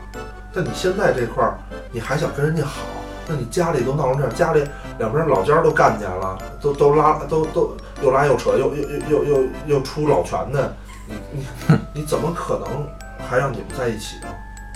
[0.53, 1.59] 但你现在这块儿
[1.91, 2.83] 你还想跟人家好，
[3.27, 4.63] 那你家里都闹成这样，家里
[4.99, 10.77] 两边老家都干起来了，都都拉都都又拉又扯，又又又又又又出老拳的，
[11.07, 11.47] 你你
[11.95, 12.87] 你怎么可能
[13.29, 14.27] 还让你们在一起呢？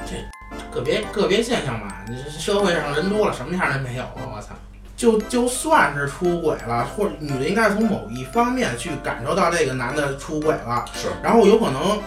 [0.06, 0.16] 这
[0.72, 4.34] 个别个别现象吧，你社会上人多了，什么样人没有啊？
[4.36, 4.48] 我操！
[4.96, 12.00] 就就算是出轨了，或者女的应该是从某一方面去感受到这个男的出轨了，是，然后有可能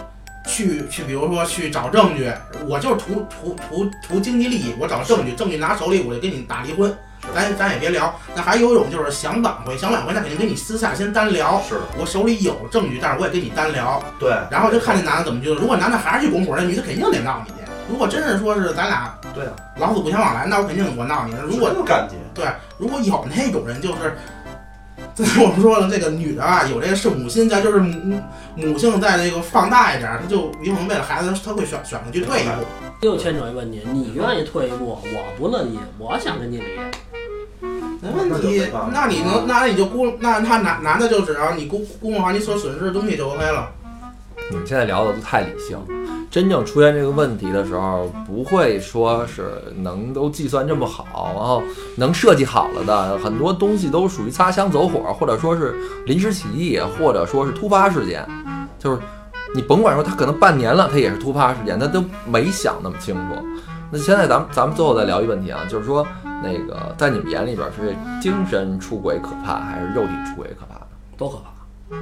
[0.46, 2.32] 去去，比如说去找证据，
[2.66, 6.96] 我就是图图图图经济利益，我找证据，证据拿手里我就跟你打离婚，
[7.34, 8.18] 咱咱也别聊。
[8.34, 17.67] 那还有一种就是想挽回，想挽回那肯定跟你私下先单聊，是，我手里有证据，但是我也跟你单聊，对，然后就看这男的怎么就，如果男的还是去拱火，那女的肯定得闹你去。
[17.88, 21.34] 如果真是说是咱俩对啊，老死不相往来，那我肯定我闹你。
[21.46, 24.14] 如果有感觉对，如果有那种人，就是，
[25.14, 28.20] 就是我们说了，这个女的啊，有这个圣母心，再就是母
[28.56, 32.64] 母性在这个放大一点儿，她就有可能为了孩子，她会选选择去退一步。
[33.00, 36.64] 又牵扯一问题，你愿意退一步，我不乐意，我想跟你离。
[38.00, 38.62] 没问题，
[38.92, 43.70] 那你能，那你就估，那他男男的就只要你估估摸好你所损失的东西就 OK 了。
[44.50, 45.76] 你们现在聊的都太理性，
[46.38, 51.60] 真正出现这个问题的时候，不会说是能都计算这么好，然后
[51.96, 55.74] 能设计好了的，很多东西都属于擦枪走火，或者说是
[56.06, 58.24] 临时起意，或者说是突发事件，
[58.78, 59.00] 就是
[59.52, 63.34] 你甭管说他可能半年了，他也是突发事件，他都没想那么清楚。
[63.90, 66.06] 那现在咱们咱们最后再聊一个问题啊，就是说
[66.40, 70.86] 那个在你们眼里边是精神出轨可怕，还是肉体出轨可怕？
[71.16, 71.96] 多可怕！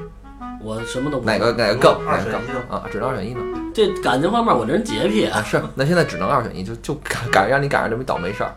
[0.62, 2.61] 我什么都不哪个哪个更哪二个更选一呢？
[2.70, 2.84] 啊？
[2.91, 3.41] 只能二选一呢？
[3.74, 5.26] 这感情方面，我这人洁癖。
[5.26, 8.55] 啊，是，那现在只能二选一，就就赶赶让你赶上这么一倒霉事儿。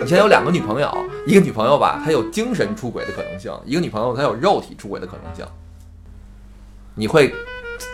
[0.00, 0.92] 你现在有两个女朋友，
[1.26, 5.44] 一个女朋友吧，她有精神出轨的可能性；一个女朋友她有肉体出轨的可能性。
[6.94, 7.32] 你会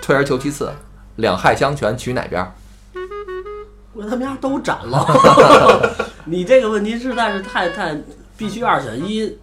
[0.02, 0.72] 退而求其次，
[1.16, 2.52] 两害相权，取哪边儿？
[3.92, 5.94] 我他妈丫都斩了！
[6.24, 7.96] 你这个问题实在是太太
[8.36, 9.38] 必须二选一，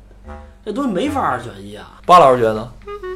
[0.68, 1.93] 这东西没法二选一啊！
[2.05, 2.70] 包老师觉得呢？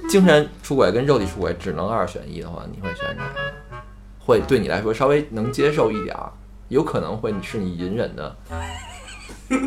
[0.08, 3.78] 精神出轨跟肉体出轨只能二选一的话，你会选哪个？
[4.20, 6.32] 会对你来说稍微能接受一点儿，
[6.70, 8.34] 有可能会是你隐忍的。
[9.50, 9.58] 你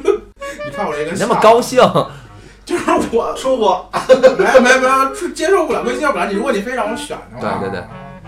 [0.74, 1.82] 看我这个 你那么高兴，
[2.64, 3.86] 就是我说我，
[4.18, 6.26] 没没没有接受不了，归接受不了。
[6.26, 7.84] 你如果你非让我选的话，对对对，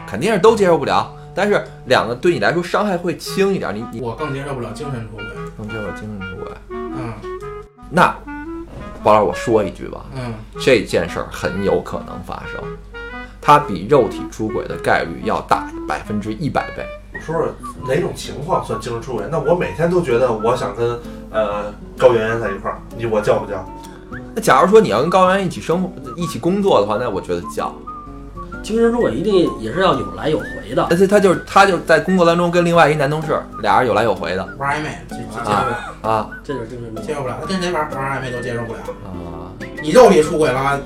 [0.06, 1.10] 肯定是都接受不了。
[1.34, 5.24] 但是两个对你来说伤害会轻一点，你你我更接受不了精神出轨。
[5.56, 6.52] 更接受精神出轨。
[6.68, 7.14] 嗯
[7.88, 8.14] 那
[9.02, 12.60] 包老师，我说一句吧，嗯，这件事儿很有可能发生，
[13.40, 16.84] 它比肉体出轨的概率要大百分之一百倍。
[17.14, 17.54] 我说说
[17.88, 19.24] 哪种情况算精神出轨？
[19.30, 20.98] 那我每天都觉得我想跟
[21.30, 23.64] 呃高圆圆在一块儿，你我叫不叫？
[24.34, 27.74] 那假如说你要跟高圆圆一起生活、一起工作的话，那我觉得叫。
[28.66, 30.84] 精神出轨一定也是要有来有回的。
[30.90, 37.38] 而且他就是他就是在工作当中跟另外一男同事俩人有来有回的玩暧昧接受不了，啊这就是精神出轨，接受不了。
[37.40, 38.80] 他跟谁玩玩暧昧都接受不了。
[39.04, 39.54] 啊！
[39.80, 40.80] 你肉体出轨了，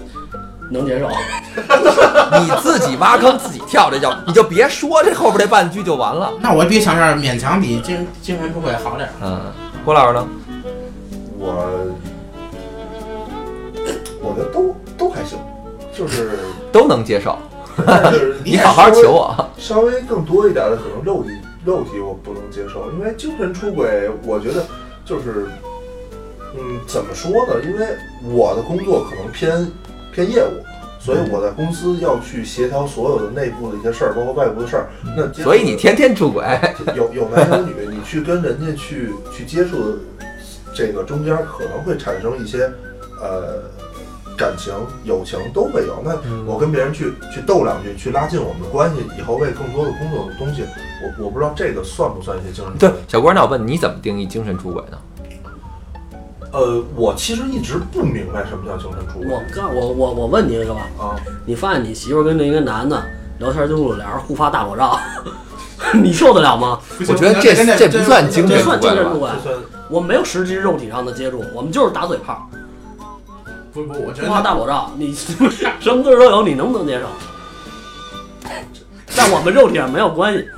[0.68, 1.09] 能接受。
[2.39, 6.31] 你自己挖坑自己跳，这叫你就别说这后边这半句就完了。
[6.41, 9.12] 那我比想这儿勉强比精精神出轨好点儿。
[9.22, 9.41] 嗯，
[9.87, 10.28] 郭老师呢？
[11.39, 11.89] 我
[14.22, 15.39] 我觉得都都还行，
[15.97, 16.39] 就是
[16.70, 17.39] 都能接受，
[18.45, 19.35] 你好好求我。
[19.59, 21.31] 稍微更多一点的可能肉体
[21.64, 24.64] 肉体我不能接受，因为精神出轨，我觉得
[25.05, 25.47] 就是，
[26.57, 27.62] 嗯，怎么说呢？
[27.64, 27.87] 因为
[28.33, 29.70] 我的工作可能偏
[30.12, 30.51] 偏业务，
[30.99, 34.89] 所以我在公司要去协调所有的内部的一些事儿，包括外部的事儿。
[35.16, 36.45] 那所以你天天出轨，
[36.97, 39.99] 有有男有女，你去跟人家去去接触，
[40.74, 42.70] 这个中间可能会产生一些
[43.20, 43.62] 呃
[44.41, 44.72] 感情、
[45.05, 46.03] 友情都会有。
[46.03, 46.16] 那
[46.47, 50.64] 我跟别人去去斗两句，去拉近我们的关系，以后为更多的工作的东西，
[51.03, 52.91] 我我不知道这个算不算一些精神出对？
[53.07, 54.99] 小郭，那我问你，怎么定义精神出轨呢？
[56.53, 61.14] 呃，我其实一直不明白什么叫精神出轨我告我我我问你一个吧，啊。
[61.45, 63.01] 你发现你媳妇儿跟另一个男的
[63.38, 64.99] 聊天记录，俩人互发大裸照，
[66.03, 66.80] 你受得了吗？
[66.99, 69.18] 我觉得这这不算精神出轨吧算精神出？
[69.20, 69.30] 轨
[69.88, 72.49] 我们没有实际肉体上的接触，我们就是打嘴炮，
[73.73, 77.07] 不不，我觉得大裸照，你 什么字儿都有，你能不能接受？
[79.16, 80.49] 但我们肉体上没有关系，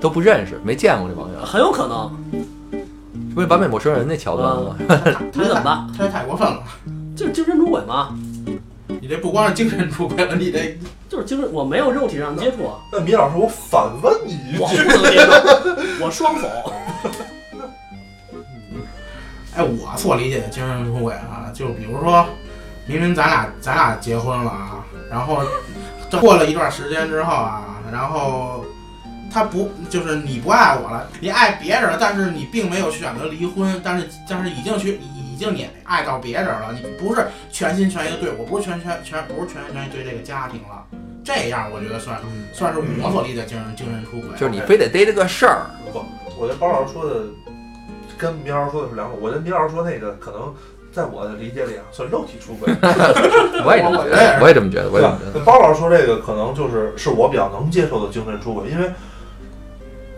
[0.00, 2.10] 都不认识，没见过这帮人，很有可能。
[3.30, 4.76] 这不是完美陌生人那桥段吗？
[5.32, 5.88] 你怎么办？
[5.96, 6.62] 这也太过分了。
[7.16, 8.14] 就是精神出轨嘛，
[9.00, 10.78] 你这不光是精神出轨了，你这
[11.08, 16.48] 就是精神，我没有肉体上接触，那米老师，我反问你一我句，不能接受，我双否。
[19.58, 22.24] 哎，我所理解的精神出轨啊，就比如说，
[22.86, 25.42] 明明咱俩咱俩结婚了啊，然后
[26.08, 28.64] 这过了一段时间之后啊，然后
[29.32, 35.00] 他不就是你不爱我了，你爱别人了，但是你并没有选择离婚，但是但是已经去
[35.32, 40.84] 已经你爱到别人了，你不是全心全意的对我，不是全全全不是全心全意对这个家庭了，
[41.24, 42.16] 这样我觉得算
[42.52, 46.04] 算是我所理解的精神精神出轨，就是你非得逮着个事儿，不，
[46.38, 47.26] 我觉得包老师说的
[48.18, 49.18] 跟米老师说的是两种。
[49.20, 50.52] 我跟米老师说那个，可能
[50.92, 52.68] 在我的理解里啊，算肉体出轨，
[53.64, 55.38] 我也这么觉得，我也我也这么觉得，我也这么觉？
[55.38, 55.44] 得。
[55.44, 58.90] 包老师说这个，可能就是是我比较能接受的精神出轨，因为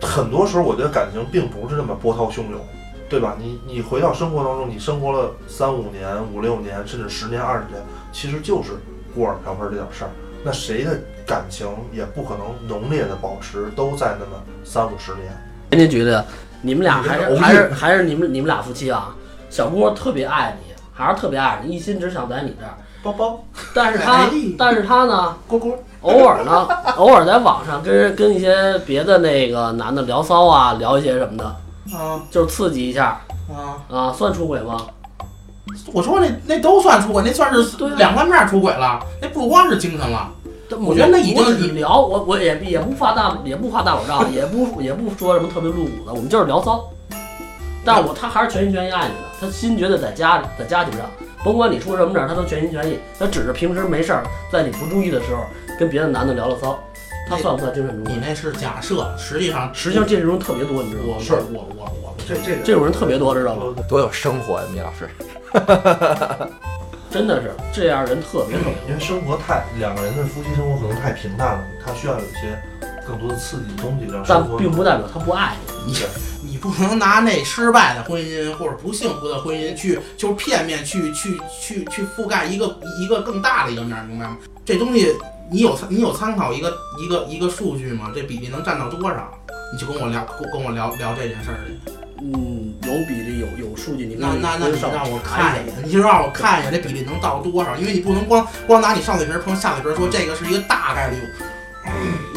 [0.01, 2.59] 很多时候我觉得感情并不是那么波涛汹涌，
[3.07, 3.37] 对吧？
[3.39, 7.79] 你你回到生活当中，你生活了三五年、五六年，甚至十年、二十年，
[8.11, 8.71] 其实就是
[9.13, 10.09] 锅碗瓢盆这点事儿。
[10.43, 15.25] 那谁的感情也不可能浓烈的保持都在那么三五十年。
[15.69, 16.17] 给你举例，
[16.61, 19.15] 你们俩还是还是还是你们你们俩夫妻啊？
[19.49, 22.73] 小郭特别爱你，还是特别爱你，一心只想在你这儿。
[23.03, 23.43] 包包，
[23.73, 31.45] 但是他哎，但是他呢，郭郭，偶尔呢，偶尔在网上跟跟一些别的那个男的聊骚啊，聊一些什么的，
[31.97, 33.81] 啊就是刺激一下啊！
[33.89, 34.77] 啊，算出轨吗？
[35.93, 40.29] 我说那那都算出轨，那算是两方面出轨了，那不光是精神了。
[40.71, 46.89] 但我觉得那已经我只聊，我我也也不发大也不发大裸照，也不也不说什么特别露骨的，我们就是聊骚。
[47.83, 51.01] 但是我他还是全心全意爱你的，他心觉得在家里在家庭上，
[51.43, 52.97] 甭管你出什么事儿，他都全心全意。
[53.19, 55.43] 他只是平时没事儿，在你不注意的时候
[55.79, 56.79] 跟别的男的聊聊骚，
[57.27, 58.13] 他算不算精神出轨？
[58.13, 61.15] 你那是假设，实际上实际上这种人特别多，你知道吗？
[61.17, 63.73] 我是我我我这这这种人特别多，知道吗？
[63.89, 65.09] 多有生活呀，米老师。
[67.11, 72.57] 真的是这样人特别特别因为生活太两个人的夫妻生活可能太平淡了，他需要有一些
[73.05, 74.57] 更多的刺激的东西让但生活。
[74.57, 75.55] 并不代表他不爱
[75.85, 75.93] 你。
[75.93, 76.07] 对
[76.43, 84.37] 你不能拿那失败的婚姻或者不幸福的婚姻去，就是片面去去去去覆盖一个一个更大的一个面儿，明白吗？
[84.65, 85.15] 这东西
[85.51, 88.11] 你有参你有参考一个一个一个数据吗？
[88.13, 89.31] 这比例能占到多少？
[89.73, 91.93] 你就跟我聊跟跟我聊聊这件事儿去。
[92.21, 92.60] 嗯，
[92.93, 97.75] 有比例有有数据，你那那那你让我查一下看一眼，你就让我看一眼这比例能到多少？
[97.75, 101.17] 因为你不能光光拿你上嘴皮儿碰下嘴皮说这个是一个大概率。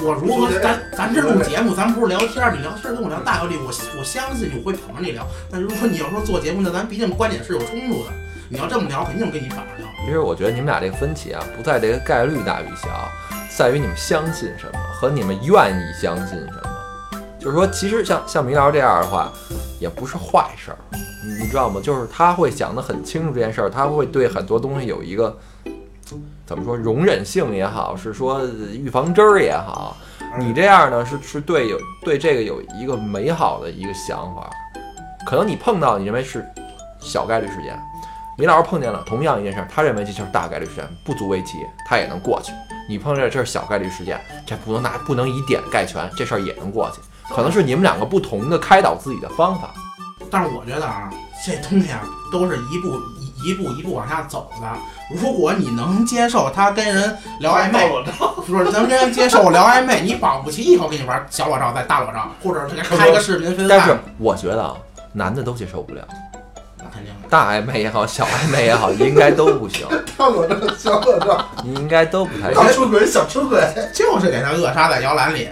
[0.02, 5.26] 我如何咱咱这录节目，咱不是聊天儿，你聊天儿跟我聊大概率，我我相信我会捧着你聊。
[5.50, 8.10] 但如果你要说做节目，那咱毕竟观点是有冲突的。
[8.48, 9.86] 你要这么聊，肯定跟你反着聊。
[10.04, 13.08] 其实我觉得你们俩这个分歧啊，不在这个概率大与小，
[13.56, 16.73] 在于你们相信什么和你们愿意相信什么。
[17.44, 19.30] 就是说，其实像像明聊这样的话，
[19.78, 20.78] 也不是坏事儿，
[21.22, 21.78] 你你知道吗？
[21.84, 25.36] 就是他会想得很清楚这件事儿，他会对很多东西有一个
[26.46, 28.42] 怎么说容忍性也好，是说
[28.72, 29.94] 预防针儿也好。
[30.38, 34.48] 你这样呢，是是对有对这个有一个美好的一个想法。
[35.26, 36.42] 可能你碰到你认为是
[36.98, 37.78] 小概率事件，
[38.38, 42.54] 米老师碰见了同样一件事儿，他认为这就是大概率事件，不足为奇，他也能过去。
[42.88, 47.02] 你碰见这是小概率事件，这不能拿不能以点概全，这事儿也能过去。
[47.34, 49.70] 可能是你们两个不同的开导自己的方法。
[50.30, 51.10] 但是我觉得啊，
[51.44, 52.00] 这东西啊，
[52.32, 54.66] 都是一步一一步一步往下走的。
[55.14, 57.90] 如果你能接受他跟人聊暧昧，
[58.46, 64.74] 不是能跟人接受聊暧昧，你保不齐以后跟你玩小裸照、再大裸照，或者是开个视频分但是，我觉得啊，
[65.12, 66.02] 男的都接受不了，
[66.78, 67.12] 那肯定。
[67.28, 72.72] 大暧昧也好，小暧昧也好，应该都不行， 大裸照、小裸照、你应该都不太大行。
[72.72, 73.60] 出轨、小出轨，
[73.92, 75.48] 就是给他扼杀在摇篮里。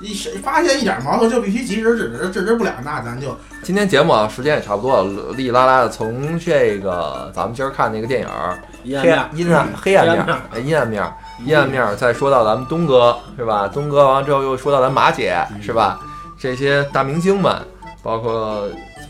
[0.00, 11.12] 一谁发现一点矛盾就必须及时制止，制止不了那咱就今天节目啊，时间也差不多了，哩哩啦啦的从这个咱们今儿看那个电影儿黑阴暗面阴暗黑暗面阴暗面儿，
[11.44, 13.68] 阴暗面儿，再说到咱们东哥是吧？
[13.68, 16.00] 东哥完了之后又说到咱马姐是吧？
[16.38, 17.54] 这些大明星们，
[18.02, 18.62] 包括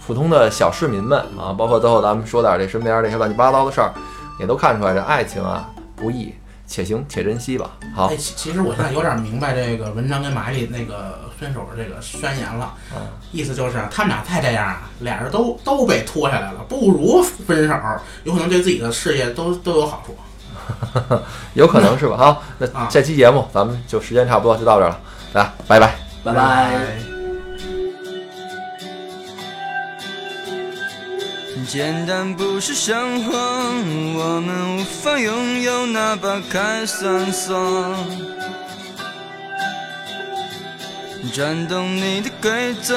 [0.05, 3.93] 普通的小市民们啊，包括最后咱们说点这身边这些乱七八糟的事儿，
[4.41, 6.35] 也都看出来这爱情啊不易，
[6.71, 7.73] 且行且珍惜吧。
[7.95, 13.01] 好哎，，其其实我现在有点明白这个文章跟马丽那个分手的这个宣言了，嗯
[13.33, 17.75] 意思就是他们俩再这样啊，俩人都都被拖下来了，不如分手，
[18.23, 20.17] 有可能对自己的事业都都有好处。
[21.55, 22.17] 有可能是吧？
[22.17, 25.01] 好，那啊这期节目咱们就时间差不多就到这儿了，
[25.33, 25.95] 大家拜拜。
[26.23, 27.20] 拜拜。
[31.67, 37.97] 简单不是生活，我们无法拥有那把开酸锁。
[41.33, 42.97] 转动你的规则，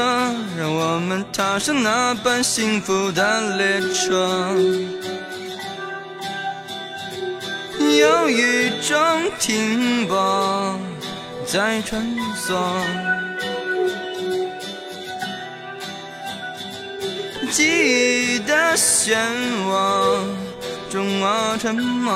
[0.58, 4.56] 让我们踏上那班幸福的列车。
[7.80, 8.98] 有一种
[9.40, 10.80] 停泊
[11.46, 12.02] 在穿
[12.36, 13.23] 梭。
[17.54, 17.62] 记
[18.36, 19.16] 忆的漩
[19.70, 20.18] 涡
[20.90, 22.12] 中，我沉默。